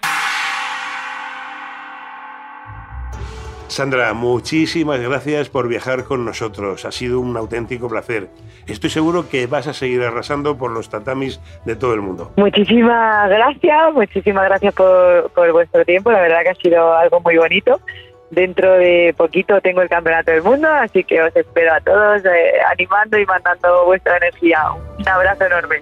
Sandra, 3.74 4.14
muchísimas 4.14 5.02
gracias 5.02 5.50
por 5.50 5.68
viajar 5.68 6.04
con 6.04 6.24
nosotros. 6.26 6.86
Ha 6.86 6.92
sido 6.92 7.20
un 7.20 7.36
auténtico 7.36 7.90
placer. 7.90 8.28
Estoy 8.68 8.92
seguro 8.92 9.28
que 9.28 9.48
vas 9.48 9.66
a 9.66 9.74
seguir 9.74 10.04
arrasando 10.04 10.56
por 10.60 10.70
los 10.70 10.90
tatamis 10.90 11.42
de 11.66 11.76
todo 11.76 11.96
el 11.96 12.02
mundo. 12.02 12.32
Muchísimas 12.38 13.28
gracias, 13.32 13.94
muchísimas 13.96 14.46
gracias 14.46 14.76
por, 14.76 15.52
vuestro 15.52 15.84
tiempo. 15.86 16.12
La 16.12 16.22
verdad 16.22 16.44
que 16.44 16.50
ha 16.50 16.56
sido 16.56 16.94
algo 16.94 17.20
muy 17.22 17.36
bonito. 17.38 17.82
Dentro 18.30 18.74
de 18.74 19.16
poquito 19.18 19.60
tengo 19.60 19.82
el 19.82 19.90
Campeonato 19.90 20.30
del 20.30 20.44
Mundo, 20.44 20.68
así 20.68 21.04
que 21.04 21.24
os 21.24 21.36
espero 21.36 21.74
a 21.74 21.82
todos 21.82 22.24
eh, 22.26 22.54
animando 22.72 23.18
y 23.18 23.26
mandando 23.26 23.86
vuestra 23.86 24.18
energía. 24.18 24.72
Un 25.00 25.10
abrazo 25.10 25.46
enorme. 25.46 25.82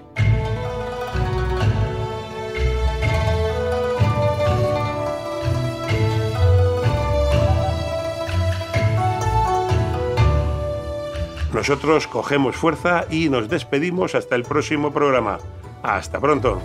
Nosotros 11.52 12.06
cogemos 12.06 12.56
fuerza 12.56 13.04
y 13.10 13.28
nos 13.28 13.48
despedimos 13.48 14.14
hasta 14.14 14.36
el 14.36 14.42
próximo 14.42 14.90
programa. 14.92 15.38
Hasta 15.82 16.18
pronto. 16.18 16.60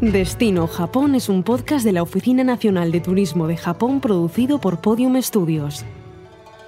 Destino 0.00 0.66
Japón 0.66 1.14
es 1.14 1.28
un 1.28 1.42
podcast 1.42 1.84
de 1.84 1.92
la 1.92 2.02
Oficina 2.02 2.44
Nacional 2.44 2.92
de 2.92 3.00
Turismo 3.00 3.46
de 3.46 3.56
Japón 3.56 4.00
producido 4.00 4.60
por 4.60 4.80
Podium 4.80 5.20
Studios. 5.22 5.84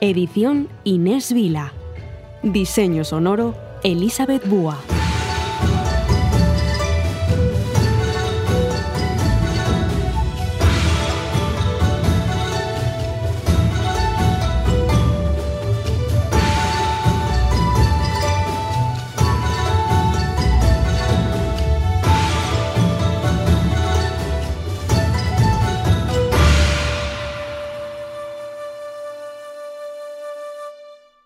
Edición 0.00 0.68
Inés 0.84 1.32
Vila. 1.32 1.72
Diseño 2.42 3.02
sonoro 3.02 3.54
Elizabeth 3.82 4.46
Búa. 4.46 4.78